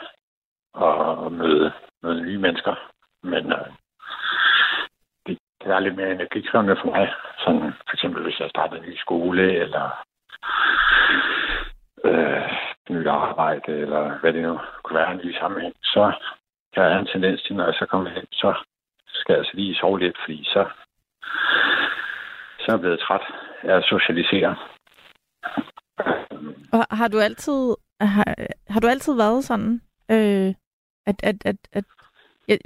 [0.84, 2.74] at møde, møde nye mennesker,
[3.22, 3.68] men øh,
[5.26, 7.14] det det er lidt mere energikrævende for mig.
[7.38, 10.04] Sådan, for eksempel, hvis jeg starter en ny skole, eller
[12.04, 12.52] øh,
[12.90, 16.12] nyt arbejde, eller hvad det nu kunne være en ny sammenhæng, så
[16.74, 18.54] kan jeg have en tendens til, når jeg så kommer hjem, så
[19.06, 20.64] skal jeg altså lige sove lidt, fordi så,
[22.68, 23.20] så er blevet træt
[23.62, 24.56] af at socialisere.
[26.72, 28.34] Og har du altid, har,
[28.68, 30.54] har du altid været sådan, øh,
[31.06, 31.84] at, at, at, at
[32.48, 32.58] jeg,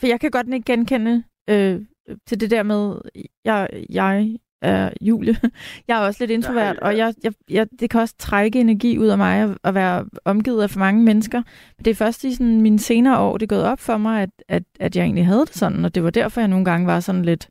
[0.00, 1.80] for jeg kan godt ikke genkende øh,
[2.26, 3.00] til det der med,
[3.44, 5.36] jeg, jeg er Julie.
[5.88, 9.06] Jeg er også lidt introvert, og jeg, jeg, jeg, det kan også trække energi ud
[9.06, 11.42] af mig at, at være omgivet af for mange mennesker.
[11.76, 14.22] Men det er først i sådan mine senere år, det er gået op for mig,
[14.22, 16.86] at, at, at jeg egentlig havde det sådan, og det var derfor, jeg nogle gange
[16.86, 17.50] var sådan lidt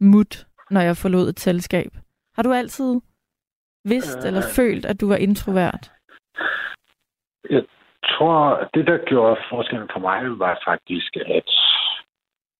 [0.00, 1.90] mut, når jeg forlod et selskab.
[2.36, 3.00] Har du altid
[3.84, 5.92] vidst øh, eller følt, at du var introvert?
[7.50, 7.64] Jeg
[8.04, 11.50] tror, det der gjorde forskellen for mig, var faktisk, at,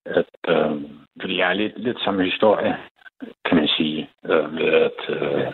[0.07, 0.83] at øh,
[1.21, 2.77] fordi jeg er lidt, lidt samme historie
[3.45, 5.47] kan man sige, øh, med at øh,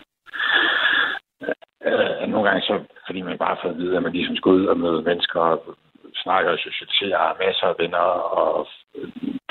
[1.85, 4.65] øh, nogle gange så, fordi man bare får at vide, at man ligesom skal ud
[4.65, 5.75] og møde mennesker og
[6.23, 8.07] snakker og socialiserer, har masser af venner,
[8.39, 8.67] og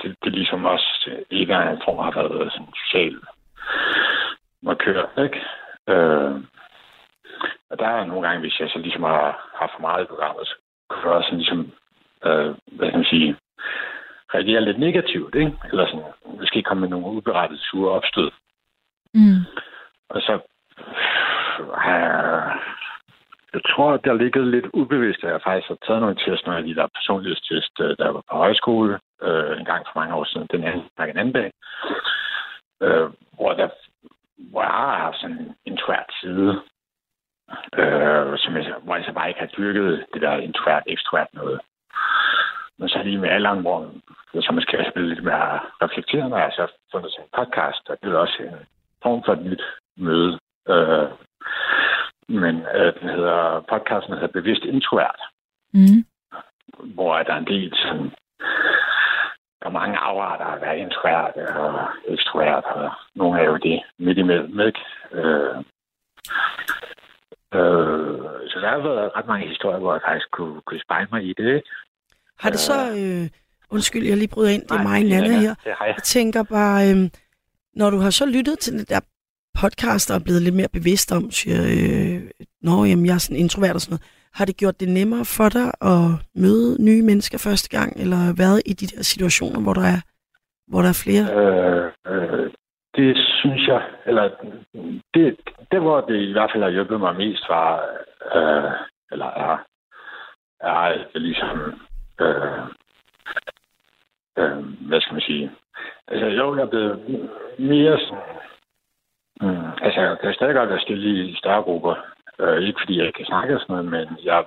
[0.02, 3.16] det, det ligesom også ikke er en form har været sådan social
[4.62, 5.40] markør, ikke?
[5.88, 6.34] Øh,
[7.70, 10.46] og der er nogle gange, hvis jeg så ligesom har, har for meget i programmet,
[10.46, 10.54] så
[10.90, 11.72] kan jeg også ligesom,
[12.24, 13.36] øh, hvad kan man sige,
[14.34, 15.52] reagere lidt negativt, ikke?
[15.70, 16.04] Eller sådan,
[16.40, 18.30] måske komme med nogle uberettede sure opstød.
[19.14, 19.40] Mm.
[20.08, 20.40] Og så
[21.84, 22.58] har jeg,
[23.54, 26.52] jeg tror, at der ligger lidt ubevidst, at jeg faktisk har taget nogle test, når
[26.52, 30.24] jeg lige der personlighedstest, øh, der var på højskole øh, en gang for mange år
[30.24, 31.50] siden, den anden, en anden dag,
[32.82, 33.68] øh, hvor, der,
[34.50, 36.50] hvor jeg har haft sådan en tvært side,
[37.80, 41.60] øh, som jeg, hvor jeg så bare ikke har dyrket det der introvert, ekstrovert noget.
[42.78, 43.90] Men så lige med alderen, hvor
[44.40, 48.12] så måske jeg lidt mere reflekterende, har jeg så fundet sådan en podcast, og det
[48.12, 48.66] er også en
[49.02, 49.62] form for et nyt
[49.96, 50.38] møde.
[50.68, 51.08] Øh,
[52.30, 55.20] men øh, den hedder, podcasten hedder Bevidst Introvert.
[55.74, 56.04] Mm.
[56.94, 58.10] Hvor der er en del sådan,
[59.60, 64.18] der er mange afarter at være introvert og ekstrovert, og nogle er jo det midt
[64.18, 64.80] imellem, ikke?
[65.12, 65.56] Øh,
[67.54, 68.18] øh,
[68.50, 71.32] så der har været ret mange historier, hvor jeg faktisk kunne, kunne spejle mig i
[71.38, 71.68] det, ikke?
[72.38, 72.90] Har det så...
[72.90, 73.28] Øh,
[73.70, 74.62] undskyld, jeg lige bryder ind.
[74.62, 75.54] Det er mig, Nana, her.
[75.66, 75.96] Jeg.
[76.02, 77.10] tænker bare, øh,
[77.74, 79.00] når du har så lyttet til den der
[79.60, 82.20] podcaster og er blevet lidt mere bevidst om, siger, øh,
[82.62, 84.06] Nå, jamen, jeg er sådan introvert og sådan noget.
[84.34, 88.62] Har det gjort det nemmere for dig at møde nye mennesker første gang, eller været
[88.66, 90.00] i de der situationer, hvor der er,
[90.70, 91.26] hvor der er flere?
[91.38, 92.50] Øh, øh,
[92.96, 94.24] det synes jeg, eller
[95.14, 95.26] det,
[95.72, 97.70] det, hvor det i hvert fald har hjulpet mig mest, var,
[98.36, 98.72] øh,
[99.12, 99.56] eller er,
[100.60, 101.56] er ligesom
[102.20, 102.62] øh,
[104.38, 105.50] øh, hvad skal man sige?
[106.08, 106.98] Altså, jo, jeg er blevet
[107.58, 108.40] mere sådan...
[109.40, 111.94] Mm, altså, jeg kan stadig godt være stille i større grupper.
[112.40, 114.44] Øh, ikke fordi jeg ikke kan snakke og sådan noget, men jeg,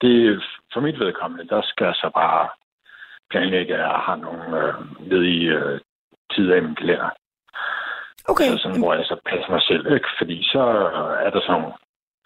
[0.00, 2.48] det, for mit vedkommende, der skal jeg så bare
[3.30, 4.74] planlægge, at jeg har nogle øh,
[5.10, 5.80] ledige øh,
[6.32, 7.10] tider i min kalender.
[8.28, 8.44] Okay.
[8.44, 10.08] Så sådan, hvor jeg så passer mig selv, ikke?
[10.18, 10.62] Fordi så
[11.26, 11.72] er der sådan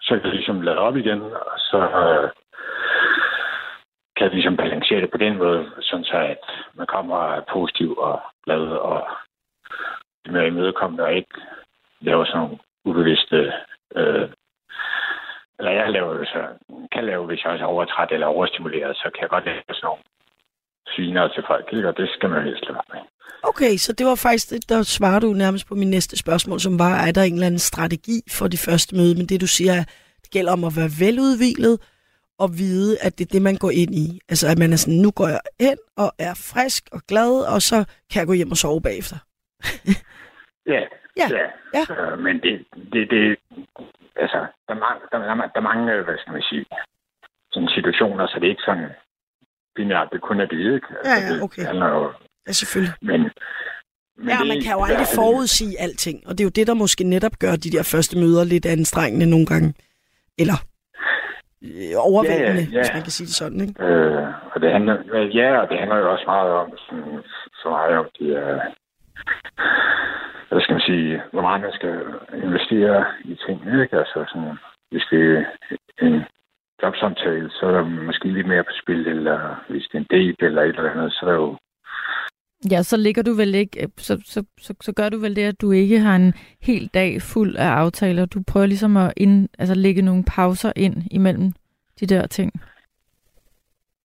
[0.01, 2.29] så kan jeg ligesom lade op igen, og så øh,
[4.17, 6.43] kan ligesom balancere det på den måde, sådan så at
[6.73, 9.07] man kommer positiv og glad og
[10.29, 11.41] mere imødekommende og ikke
[12.03, 13.53] laver sådan nogle ubevidste
[13.95, 14.29] øh,
[15.59, 16.41] eller jeg laver så,
[16.91, 19.85] kan lave, hvis jeg også er overtræt eller overstimuleret, så kan jeg godt lave sådan
[19.87, 20.03] nogle
[20.87, 21.87] sviner til folk, ikke?
[21.87, 23.01] og det skal man helst lade være med.
[23.43, 26.79] Okay, så det var faktisk, det, der svarer du nærmest på min næste spørgsmål, som
[26.79, 29.75] var, er der en eller anden strategi for det første møde, men det du siger,
[30.23, 31.75] det gælder om at være veludvilet,
[32.43, 34.07] at vide, at det er det, man går ind i.
[34.29, 37.61] Altså, at man er sådan, nu går jeg hen og er frisk og glad, og
[37.61, 37.79] så
[38.09, 39.17] kan jeg gå hjem og sove bagefter.
[40.73, 40.81] ja,
[41.17, 41.47] ja, ja.
[41.77, 42.13] ja.
[42.13, 43.37] Uh, men det, det, det,
[44.15, 46.65] altså, der er, mange, der, der, der er mange, hvad skal man sige,
[47.51, 48.89] sådan situationer, så det er ikke sådan
[49.75, 50.87] binært, det kun er det, ikke?
[50.97, 51.61] Altså, ja, ja, okay.
[51.61, 52.11] Det handler jo,
[52.47, 52.95] ja, selvfølgelig.
[53.01, 53.21] Men,
[54.17, 56.73] men ja, det, man kan jo aldrig forudsige alting, og det er jo det, der
[56.73, 59.73] måske netop gør de der første møder lidt anstrengende nogle gange.
[60.37, 60.57] Eller
[61.65, 62.79] Øh, overvældende, ja, ja, ja.
[62.79, 63.83] hvis man kan sige det sådan, ikke?
[63.85, 64.95] Øh, og det handler,
[65.39, 67.19] ja, og det handler jo også meget om, sådan,
[67.61, 68.25] så meget om de
[70.49, 71.95] hvad skal man sige, hvor meget man skal
[72.43, 73.97] investere i ting, ikke?
[73.97, 74.57] Altså sådan,
[74.91, 76.23] hvis det er en
[76.83, 80.45] jobsamtale, så er der måske lidt mere på spil, eller hvis det er en date
[80.45, 81.57] eller et eller andet, så er der jo
[82.71, 85.61] Ja, så ligger du vel ikke, så, så, så, så gør du vel det, at
[85.61, 88.25] du ikke har en hel dag fuld af aftaler.
[88.25, 91.51] Du prøver ligesom at ind, altså lægge nogle pauser ind imellem
[91.99, 92.51] de der ting.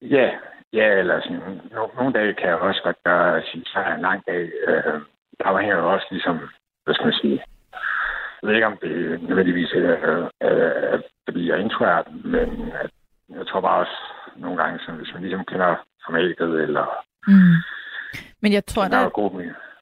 [0.03, 0.31] Ja,
[0.73, 4.01] ja eller sådan, no, nogle dage kan jeg også godt gøre, sige, så er en
[4.01, 4.43] lang dag.
[4.69, 5.01] Øh,
[5.39, 6.37] der afhænger jo også ligesom,
[6.85, 7.43] hvad skal man sige,
[8.43, 12.91] jeg ved ikke, om det nødvendigvis er, at fordi jeg er introvert, men at,
[13.29, 13.99] jeg tror bare også
[14.37, 16.87] nogle gange, så hvis man ligesom kender formatet, eller
[17.27, 17.57] mm
[18.43, 19.09] men jeg tror da,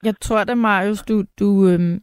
[0.03, 2.01] jeg tror da, Marius, du, du, øhm,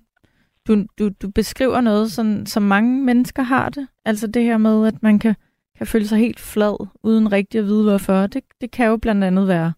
[0.69, 3.89] du, du, du beskriver noget, sådan, som mange mennesker har det.
[4.05, 5.35] Altså det her med, at man kan,
[5.79, 8.27] kan føle sig helt flad, uden rigtig at vide hvorfor.
[8.27, 9.73] Det, det kan jo blandt andet være,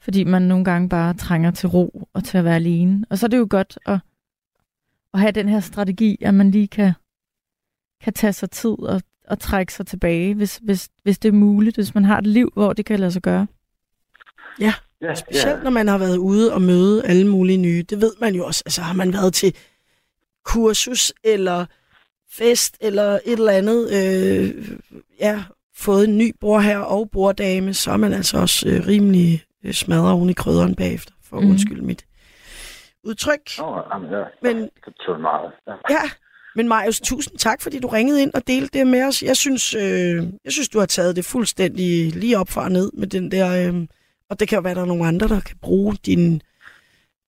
[0.00, 3.06] fordi man nogle gange bare trænger til ro og til at være alene.
[3.10, 3.98] Og så er det jo godt at,
[5.14, 6.92] at have den her strategi, at man lige kan,
[8.00, 11.76] kan tage sig tid og, og trække sig tilbage, hvis, hvis, hvis det er muligt,
[11.76, 13.46] hvis man har et liv, hvor det kan lade sig gøre.
[14.60, 17.82] Ja, Ja, specielt når man har været ude og møde alle mulige nye.
[17.82, 18.62] Det ved man jo også.
[18.66, 19.56] Altså har man været til
[20.44, 21.66] kursus eller
[22.32, 24.68] fest eller et eller andet, øh,
[25.20, 25.42] ja,
[25.76, 30.12] fået en ny bror og brordame, så er man altså også øh, rimelig øh, smadret
[30.12, 31.50] oven i krydderen bagefter, for at Mhm.
[31.50, 32.04] undskylde mit
[33.04, 33.40] udtryk.
[33.58, 35.52] Nå, jamen, ja, Men- det meget.
[35.66, 35.72] Ja.
[35.90, 36.10] Ja,
[36.56, 39.22] men Marius, tusind tak, fordi du ringede ind og delte det med os.
[39.22, 42.90] Jeg synes, øh, jeg synes du har taget det fuldstændig lige op fra og ned
[42.94, 43.68] med den der...
[43.68, 43.86] Øh,
[44.30, 46.40] og det kan jo være, der er nogle andre, der kan bruge din øh,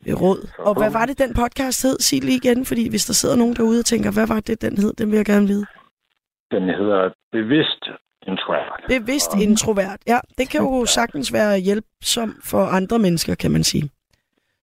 [0.09, 0.49] råd.
[0.59, 1.99] Og hvad var det, den podcast hed?
[1.99, 4.79] Sig lige igen, fordi hvis der sidder nogen derude og tænker, hvad var det, den
[4.79, 4.93] hed?
[4.93, 5.67] Den vil jeg gerne vide.
[6.51, 7.85] Den hedder Bevidst
[8.27, 8.81] Introvert.
[8.89, 10.01] Bevidst Og- introvert.
[10.07, 13.91] Ja, det kan jo sagtens være hjælpsom for andre mennesker, kan man sige.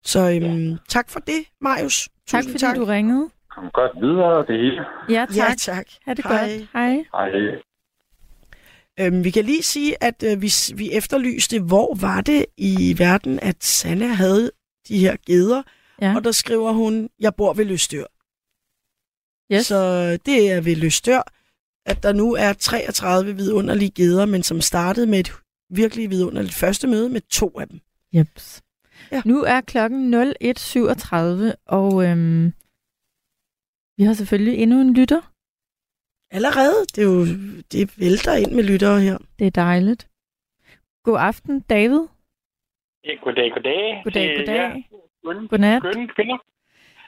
[0.03, 2.09] Så øhm, tak for det, Marius.
[2.27, 3.29] Tak Tusind fordi du ringede.
[3.55, 4.85] Kom godt videre, det hele.
[5.09, 5.37] Ja, tak.
[5.37, 5.85] Ja, tak.
[6.05, 6.39] Ha' det Hej.
[6.39, 6.67] godt.
[6.73, 7.03] Hej.
[7.13, 7.29] Hej.
[8.99, 13.39] Øhm, vi kan lige sige, at øh, vi, vi efterlyste, hvor var det i verden,
[13.41, 14.51] at Sanna havde
[14.87, 15.63] de her geder,
[16.01, 16.15] Ja.
[16.15, 18.05] og der skriver hun, jeg bor ved Løstør.
[19.55, 19.65] Yes.
[19.65, 21.21] Så det er ved Løstør,
[21.85, 25.31] at der nu er 33 vidunderlige geder, men som startede med et
[25.69, 27.79] virkelig vidunderligt første møde med to af dem.
[28.13, 28.61] Jeps.
[29.11, 29.15] Ja.
[29.15, 29.21] Ja.
[29.25, 32.53] Nu er klokken 01.37, og øhm,
[33.97, 35.21] vi har selvfølgelig endnu en lytter.
[36.31, 37.25] Allerede, det er jo,
[37.71, 39.17] det vælter ind med lyttere her.
[39.39, 40.09] Det er dejligt.
[41.03, 41.99] God aften, David.
[43.07, 44.01] Ja, goddag, goddag.
[44.03, 44.55] Goddag, Det- goddag.
[44.55, 44.81] Ja,
[45.23, 45.81] skønne, Godnat.
[45.81, 46.37] skønne kvinder.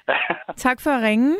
[0.66, 1.36] Tak for at ringe.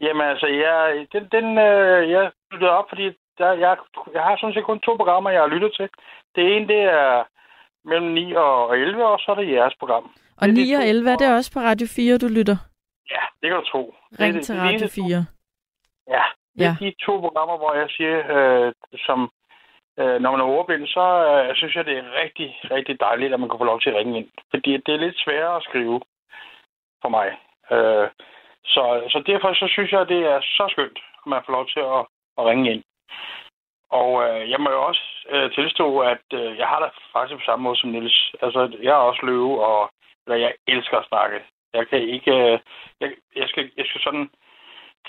[0.00, 3.04] Jamen altså, jeg, den, den, øh, jeg lyttede op, fordi
[3.38, 3.76] der, jeg,
[4.14, 5.88] jeg har sådan set kun to programmer, jeg har lyttet til.
[6.34, 7.24] Det ene, det er
[7.84, 10.04] mellem 9 og 11, og så er det jeres program.
[10.36, 10.88] Og Det er de 9 og to.
[10.88, 12.56] 11 er det også på Radio 4, du lytter.
[13.10, 13.94] Ja, det kan du tro.
[14.12, 15.26] Er Ring det- til det Radio eneste- 4.
[16.14, 16.22] Ja,
[16.56, 16.86] det er Ja.
[16.86, 18.72] de to programmer, hvor jeg siger, øh,
[19.06, 19.30] som
[20.00, 23.40] øh, når man er ordblind, så øh, synes jeg, det er rigtig, rigtig dejligt, at
[23.40, 24.28] man kan få lov til at ringe ind.
[24.50, 26.00] Fordi det er lidt sværere at skrive
[27.02, 27.28] for mig.
[27.70, 28.08] Øh,
[28.64, 31.80] så, så derfor så synes jeg, det er så skønt, at man får lov til
[31.80, 32.02] at,
[32.38, 32.82] at ringe ind.
[33.90, 37.44] Og øh, jeg må jo også øh, tilstå, at øh, jeg har det faktisk på
[37.44, 38.34] samme måde som Nils.
[38.42, 39.90] Altså, jeg er også løve, og
[40.26, 41.36] eller, jeg elsker at snakke.
[41.74, 42.32] Jeg kan ikke...
[42.32, 42.58] Øh,
[43.00, 44.30] jeg, jeg, skal, jeg skal sådan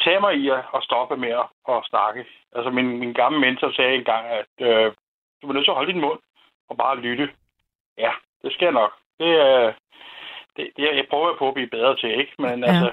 [0.04, 2.26] tage mig i at, at stoppe med at, at snakke.
[2.56, 4.94] Altså, min, min gamle mentor sagde engang, at øh,
[5.42, 6.20] du er nødt til at holde din mund
[6.70, 7.30] og bare lytte.
[7.98, 8.12] Ja,
[8.44, 8.92] det skal jeg nok.
[9.20, 9.74] Det, øh,
[10.56, 12.34] det, det, jeg prøver på at blive bedre til, ikke?
[12.40, 12.70] Men Ja.
[12.70, 12.92] altså,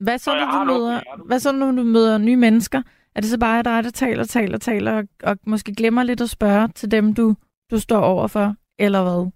[0.00, 1.26] Hvad så, jeg når du noget møder, hjertet.
[1.26, 2.82] hvad så, når du møder nye mennesker?
[3.16, 6.30] Er det så bare dig, der taler, taler, taler, og, og måske glemmer lidt at
[6.30, 7.34] spørge til dem, du,
[7.70, 8.54] du står overfor?
[8.78, 9.30] Eller hvad?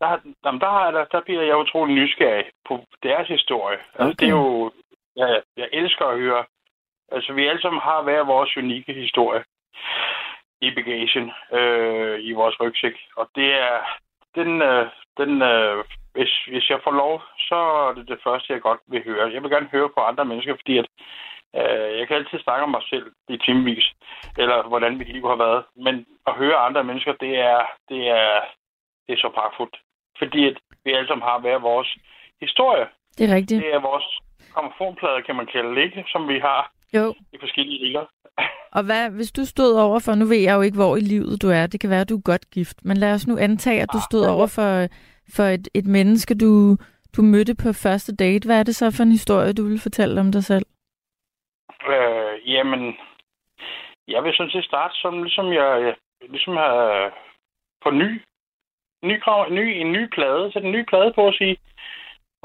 [0.00, 3.78] der, jamen, der, jeg, der, der bliver jeg utrolig nysgerrig på deres historie.
[3.94, 4.14] Altså, Okay.
[4.20, 4.72] det er jo...
[5.16, 6.44] Ja, jeg elsker at høre...
[7.12, 9.44] Altså, vi alle sammen har hver vores unikke historie
[10.60, 12.96] i bagagen, øh, i vores rygsæk.
[13.16, 13.78] Og det er...
[14.34, 14.86] Den, øh,
[15.16, 15.84] den, øh,
[16.14, 19.32] hvis, hvis jeg får lov, så er det det første, jeg godt vil høre.
[19.32, 20.86] Jeg vil gerne høre på andre mennesker, fordi at,
[21.58, 23.86] øh, jeg kan altid snakke om mig selv i timevis,
[24.38, 25.64] eller hvordan mit liv har været.
[25.76, 28.40] Men at høre andre mennesker, det er, det er,
[29.06, 29.76] det er så pragtfuldt.
[30.18, 31.96] Fordi at vi alle sammen har hver vores
[32.40, 32.86] historie.
[33.18, 33.62] Det er rigtigt.
[33.62, 34.06] Det er vores
[34.54, 36.04] grammofonplade, kan man kalde det, ikke?
[36.06, 37.14] Som vi har Jo.
[37.32, 38.06] i forskellige dele.
[38.72, 41.42] Og hvad, hvis du stod over for, nu ved jeg jo ikke, hvor i livet
[41.42, 43.82] du er, det kan være, at du er godt gift, men lad os nu antage,
[43.82, 44.70] at du stod over for,
[45.36, 46.76] for et, et menneske, du,
[47.16, 48.46] du mødte på første date.
[48.48, 50.66] Hvad er det så for en historie, du vil fortælle om dig selv?
[51.92, 52.96] Øh, jamen,
[54.08, 55.94] jeg vil sådan set starte som, ligesom jeg,
[56.28, 56.74] ligesom har
[57.84, 58.22] på ny,
[59.02, 59.16] ny,
[59.50, 61.56] ny, en ny plade, sætte en ny plade på og sige,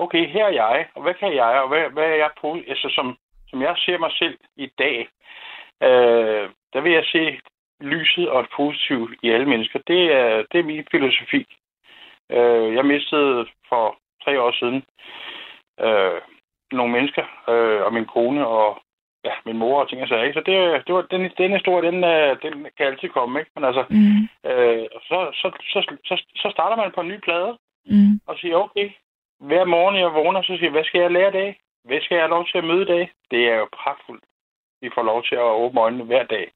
[0.03, 2.89] okay, her er jeg, og hvad kan jeg, og hvad, hvad er jeg på, altså
[2.89, 3.17] som,
[3.49, 4.97] som jeg ser mig selv i dag,
[5.83, 7.39] øh, der vil jeg se
[7.81, 9.79] lyset og det positive i alle mennesker.
[9.87, 11.41] Det er, det er min filosofi.
[12.31, 14.83] Øh, jeg mistede for tre år siden
[15.85, 16.21] øh,
[16.71, 18.81] nogle mennesker, øh, og min kone og
[19.25, 20.23] ja, min mor og ting og sager.
[20.23, 20.39] ikke?
[20.39, 23.51] Så det, det var, den, den historie, den, øh, den kan altid komme, ikke?
[23.55, 24.21] Men altså, Mm.
[24.49, 28.19] øh, så, så, så, så, så starter man på en ny plade, Mm.
[28.27, 28.89] og siger, okay,
[29.39, 31.59] hver morgen jeg vågner, så siger jeg, hvad skal jeg lære i dag?
[31.83, 33.11] Hvad skal jeg have lov til at møde i dag?
[33.31, 34.23] Det er jo pragtfuldt.
[34.81, 36.51] Vi får lov til at åbne øjnene hver dag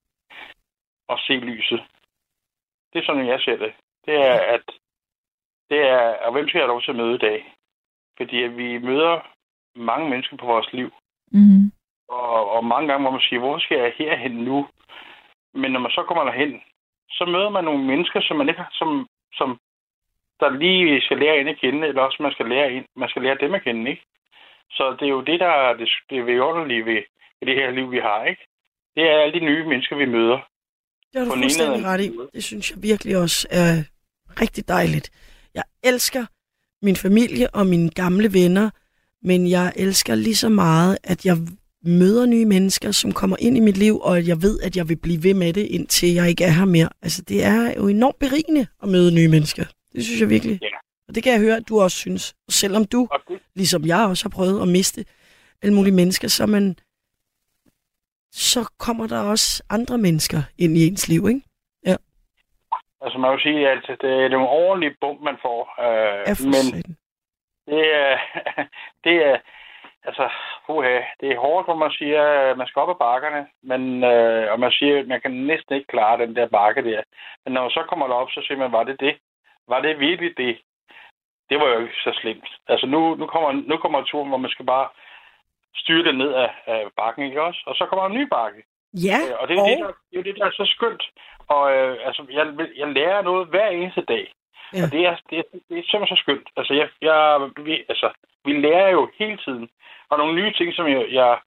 [1.08, 1.84] og se lyset.
[2.94, 3.74] Det er sådan, jeg ser det.
[4.06, 4.66] Det er, at
[5.70, 7.54] det er, og hvem skal jeg have lov til at møde i dag?
[8.18, 9.20] Fordi at vi møder
[9.76, 10.92] mange mennesker på vores liv,
[11.36, 11.72] Mm.
[12.08, 14.68] og, og mange gange må man sige, hvor skal jeg herhen nu?
[15.54, 16.62] Men når man så kommer derhen,
[17.10, 19.60] så møder man nogle mennesker, som man ikke har, som, som
[20.40, 23.22] der lige skal lære en at kende, eller også man skal lære, en, man skal
[23.22, 24.06] lære dem at kende, ikke?
[24.72, 27.02] Så det er jo det, der er det, det er vidunderlige ved,
[27.38, 28.44] ved det her liv, vi har, ikke?
[28.96, 30.40] Det er alle de nye mennesker, vi møder.
[31.14, 32.12] Det har du fuldstændig ret i.
[32.34, 33.72] Det synes jeg virkelig også er
[34.42, 35.10] rigtig dejligt.
[35.54, 36.26] Jeg elsker
[36.86, 38.70] min familie og mine gamle venner,
[39.22, 41.38] men jeg elsker lige så meget, at jeg
[41.86, 44.90] møder nye mennesker, som kommer ind i mit liv, og at jeg ved, at jeg
[44.90, 46.90] vil blive ved med det, indtil jeg ikke er her mere.
[47.02, 49.66] Altså, det er jo enormt berigende at møde nye mennesker.
[49.94, 50.60] Det synes jeg virkelig.
[50.62, 50.68] Ja.
[51.08, 52.36] Og det kan jeg høre, at du også synes.
[52.50, 55.06] Selvom du, det, ligesom jeg også har prøvet at miste
[55.64, 56.76] alle mulige mennesker, så, man,
[58.32, 61.42] så kommer der også andre mennesker ind i ens liv, ikke?
[63.04, 65.60] altså man vil sige, at det er nogle ordentlige bump, man får.
[65.86, 66.96] Øh, Ja, men satan.
[67.68, 68.12] det er,
[69.06, 69.38] det er,
[70.04, 70.26] altså,
[70.66, 73.42] puha, det er hårdt, hvor man siger, at man skal op ad bakkerne,
[73.72, 77.02] men, øh, og man siger, at man kan næsten ikke klare den der bakke der.
[77.44, 79.16] Men når man så kommer derop, så siger man, var det det?
[79.68, 80.58] Var det virkelig det?
[81.50, 82.50] Det var jo ikke så slemt.
[82.68, 84.88] Altså nu, nu, kommer, nu kommer turen, hvor man skal bare
[85.76, 87.64] styre det ned af, af bakken, ikke også?
[87.66, 88.64] Og så kommer en ny bakke.
[88.94, 90.66] Ja, Øh, Og det er, og, det, der, det er jo det, der er så
[90.76, 91.04] skønt.
[91.48, 92.46] Og øh, altså, jeg,
[92.78, 94.34] jeg lærer noget hver eneste dag.
[94.74, 94.84] Ja.
[94.84, 96.48] Og det er, det, er, det er simpelthen så skønt.
[96.58, 98.10] Altså, jeg, jeg, vi, altså,
[98.46, 99.70] vi lærer jo hele tiden.
[100.10, 101.06] Og nogle nye ting, som jeg...
[101.12, 101.40] jeg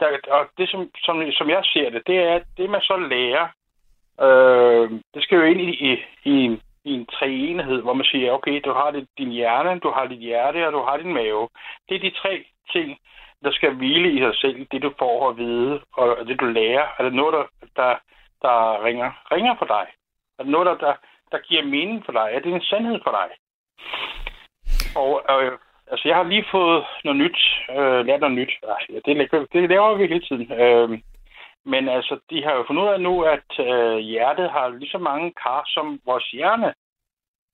[0.00, 2.96] der, og det, som, som, som jeg ser det, det er, at det man så
[2.96, 3.46] lærer,
[4.26, 5.92] øh, det skal jo ind i, i,
[6.24, 9.90] i, en, i en treenighed, hvor man siger, okay, du har det, din hjerne, du
[9.90, 11.48] har dit hjerte, og du har din mave.
[11.88, 12.98] Det er de tre ting,
[13.44, 16.86] der skal hvile i sig selv, det du får at vide, og det du lærer.
[16.98, 17.44] Er det noget, der,
[17.76, 17.94] der,
[18.42, 19.86] der ringer, ringer for dig?
[20.38, 20.94] Er det noget, der, der,
[21.32, 22.28] der giver mening for dig?
[22.32, 23.28] Er det en sandhed for dig?
[24.96, 25.58] Og øh,
[25.90, 27.38] altså, jeg har lige fået noget nyt,
[27.70, 28.52] øh, lært noget nyt.
[28.62, 30.52] Ej, ja, det, det laver vi hele tiden.
[30.52, 30.98] Øh,
[31.66, 34.98] men altså, de har jo fundet ud af nu, at øh, hjertet har lige så
[34.98, 36.74] mange kar som vores hjerne.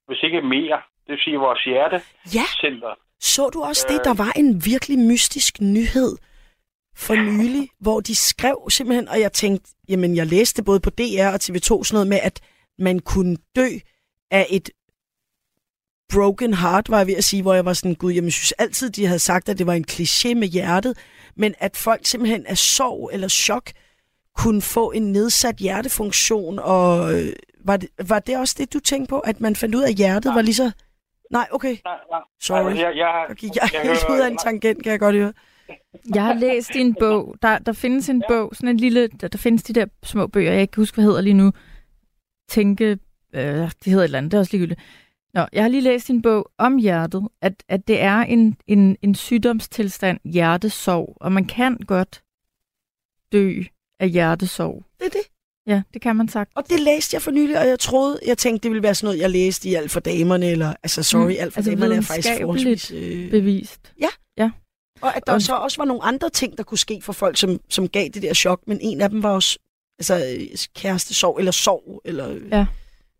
[0.06, 0.80] Hvis ikke mere.
[1.04, 2.88] Det vil sige, vores hjertecenter.
[2.88, 4.00] ja, så du også det?
[4.04, 6.16] Der var en virkelig mystisk nyhed
[6.96, 11.28] for nylig, hvor de skrev simpelthen, og jeg tænkte, jamen jeg læste både på DR
[11.34, 12.40] og TV2 sådan noget med, at
[12.78, 13.68] man kunne dø
[14.30, 14.70] af et
[16.12, 18.52] broken heart, var jeg ved at sige, hvor jeg var sådan, gud, jamen, jeg synes
[18.52, 20.98] altid, de havde sagt, at det var en kliché med hjertet,
[21.36, 23.70] men at folk simpelthen af sorg eller chok
[24.38, 27.32] kunne få en nedsat hjertefunktion, og øh,
[27.64, 29.94] var det, var det også det, du tænkte på, at man fandt ud af, at
[29.94, 30.70] hjertet var lige så...
[31.30, 31.76] Nej, okay.
[31.84, 32.20] Nej, nej.
[32.40, 32.70] Sorry.
[32.70, 35.16] Altså, jeg, jeg, Jeg gik jeg, jeg helt ud af en tangent, kan jeg godt
[35.16, 35.32] høre.
[36.14, 37.34] Jeg har læst en bog.
[37.42, 39.08] Der, der findes en bog, sådan en lille...
[39.08, 41.52] Der, der findes de der små bøger, jeg ikke kan huske, hvad hedder lige nu.
[42.48, 42.98] Tænke...
[43.34, 44.80] Øh, det hedder et eller andet, det er også ligegyldigt.
[45.34, 48.96] Nå, jeg har lige læst en bog om hjertet, at, at det er en, en,
[49.02, 52.22] en sygdomstilstand, hjertesorg, og man kan godt
[53.32, 53.62] dø
[54.00, 54.84] af hjertesorg.
[54.98, 55.20] Det er det.
[55.66, 56.50] Ja, det kan man sagt.
[56.54, 59.06] Og det læste jeg for nylig, og jeg troede, jeg tænkte, det ville være sådan
[59.06, 61.94] noget, jeg læste i Alt for damerne, eller, altså sorry, Mm, Alt for altså damerne
[61.94, 62.90] er faktisk forholdsvis...
[62.90, 63.92] Øh, Bevist.
[65.00, 67.36] og at der Og- så også var nogle andre ting, der kunne ske for folk,
[67.36, 69.58] som, som gav det der chok, men en af dem var også
[69.98, 70.38] altså,
[70.76, 72.36] kærestesorg, eller sorg, eller...
[72.52, 72.66] Ja.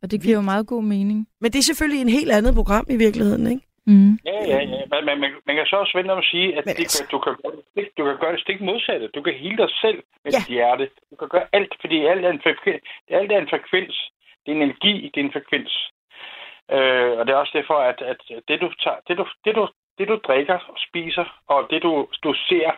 [0.03, 1.26] Og det giver jo meget god mening.
[1.41, 3.67] Men det er selvfølgelig en helt andet program i virkeligheden, ikke?
[3.91, 4.12] Mm.
[4.30, 4.80] Ja, ja, ja.
[4.93, 7.11] Men, men, man, man kan så også vente om at sige, at det, altså- kan,
[7.14, 9.09] du, kan, gøre det stik- du kan gøre det stik modsatte.
[9.09, 10.39] Du kan hele dig selv med Ja.
[10.39, 10.91] dit hjerte.
[11.11, 12.82] Du kan gøre alt, fordi alt er en frekvens.
[13.09, 13.97] Alt er en frekvens.
[14.47, 15.72] Det er en energi, det er en frekvens.
[16.74, 19.68] Øh, og det er også derfor, at, at det, du tager, det, du, det, du,
[19.99, 22.70] det, du drikker og spiser, og det, du, du ser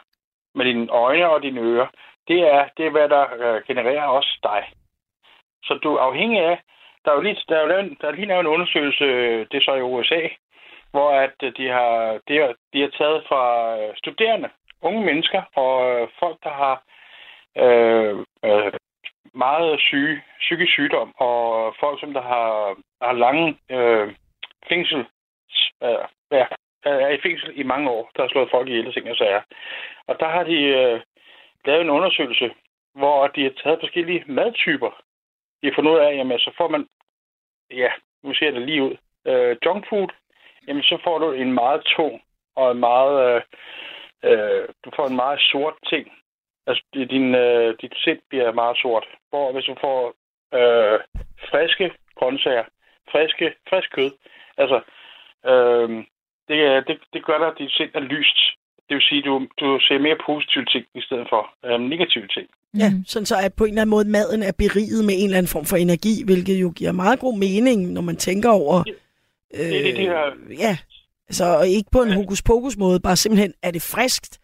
[0.55, 1.87] med dine øjne og dine ører,
[2.29, 4.63] det er, det er hvad der øh, genererer også dig.
[5.65, 6.61] Så du er afhængig af,
[7.05, 9.47] der er jo lige, der er jo lavet, der er lige lavet en undersøgelse, øh,
[9.51, 10.21] det er så i USA,
[10.91, 13.43] hvor at øh, de har, de har, de har taget fra
[13.79, 14.51] øh, studerende,
[14.83, 16.83] unge mennesker og øh, folk, der har
[17.57, 18.73] øh, øh,
[19.35, 24.15] meget syge, psykisk sygdom, og folk, som der har, har lange øh,
[24.69, 25.07] fængsel,
[25.83, 26.47] øh, ja,
[26.85, 29.43] er i fængsel i mange år, der har slået folk ihjel og ting og sager.
[30.07, 31.01] Og der har de øh,
[31.65, 32.51] lavet en undersøgelse,
[32.95, 34.91] hvor de har taget forskellige madtyper.
[35.63, 36.87] De har fundet ud af, jamen så får man,
[37.71, 37.91] ja,
[38.23, 40.09] nu ser jeg det lige ud, øh, junk food,
[40.67, 42.21] jamen så får du en meget tung
[42.57, 43.41] og en meget, øh,
[44.31, 46.07] øh, du får en meget sort ting.
[46.67, 49.07] Altså din, øh, dit sind bliver meget sort.
[49.31, 50.15] Hvor hvis du får
[50.59, 50.99] øh,
[51.51, 52.65] friske grøntsager,
[53.13, 54.11] friske, frisk kød,
[54.57, 54.81] altså
[55.51, 55.89] øh,
[56.49, 58.39] det, det, det gør dig, at dit sind er lyst.
[58.89, 62.27] Det vil sige, at du, du ser mere positive ting i stedet for øh, negative
[62.27, 62.47] ting.
[62.79, 65.39] Ja, sådan så at på en eller anden måde maden er beriget med en eller
[65.39, 68.85] anden form for energi, hvilket jo giver meget god mening, når man tænker over...
[69.55, 70.77] Øh, det er det, de har- Ja,
[71.29, 74.39] altså og ikke på en hokus pokus måde, bare simpelthen, er det friskt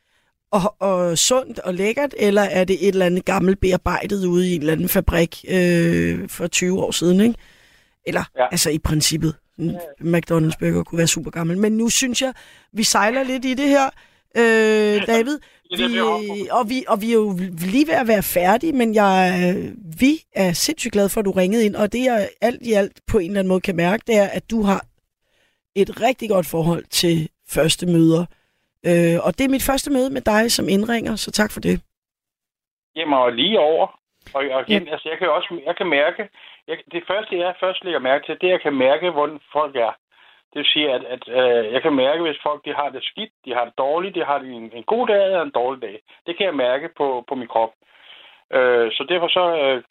[0.52, 4.54] og, og sundt og lækkert, eller er det et eller andet gammelt bearbejdet ude i
[4.54, 7.34] en eller anden fabrik øh, for 20 år siden, ikke?
[8.06, 8.46] Eller, ja.
[8.50, 9.34] Altså i princippet.
[10.00, 11.58] McDonald's burger kunne være super gammel.
[11.58, 12.32] Men nu synes jeg,
[12.72, 13.84] vi sejler lidt i det her,
[14.36, 15.38] øh, David.
[15.76, 19.72] Vi, og, vi, og vi er jo lige ved at være færdige, men jeg, øh,
[20.00, 21.76] vi er sindssygt glade for, at du ringede ind.
[21.76, 24.26] Og det, jeg alt i alt på en eller anden måde kan mærke, det er,
[24.26, 24.86] at du har
[25.82, 27.16] et rigtig godt forhold til
[27.54, 28.22] første møder.
[28.88, 31.76] Øh, og det er mit første møde med dig som indringer, så tak for det.
[32.96, 33.86] Jamen, og lige over.
[34.34, 36.28] Og, og igen, altså, jeg kan også jeg kan mærke,
[36.68, 39.76] jeg, det første, jeg først lægger mærke til, det at jeg kan mærke, hvordan folk
[39.76, 39.92] er.
[40.50, 43.32] Det vil sige, at, at øh, jeg kan mærke, hvis folk de har det skidt,
[43.44, 46.00] de har det dårligt, de har det en, en god dag eller en dårlig dag.
[46.26, 47.72] Det kan jeg mærke på, på min krop.
[48.52, 49.82] Øh, så derfor så, øh,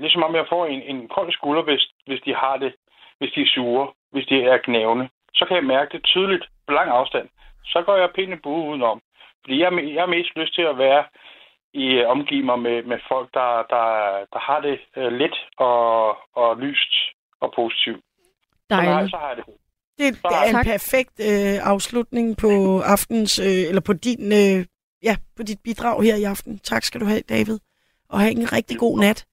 [0.00, 2.74] ligesom om jeg får en, en kold skulder, hvis, hvis de har det,
[3.18, 5.08] hvis de er sure, hvis de er knævne.
[5.38, 7.28] Så kan jeg mærke det tydeligt på lang afstand.
[7.64, 9.00] Så går jeg pænt en bue udenom.
[9.42, 11.04] Fordi jeg, er jeg har mest lyst til at være
[11.72, 13.86] i øh, omgive mig med, med folk, der, der,
[14.32, 16.92] der har det øh, let og, og lyst
[17.40, 18.02] og positivt.
[18.68, 19.10] Så, nej, Dejligt.
[19.10, 19.44] så har jeg det.
[19.98, 20.66] Det, det er en Tak.
[20.66, 24.66] perfekt øh, afslutning på aftens, øh, eller på din, øh,
[25.02, 26.58] ja, på dit bidrag her i aften.
[26.58, 27.58] Tak skal du have, David.
[28.10, 29.26] Og have en rigtig god nat.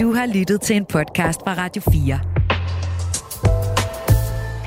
[0.00, 2.37] Du har lyttet til en podcast fra Radio 4.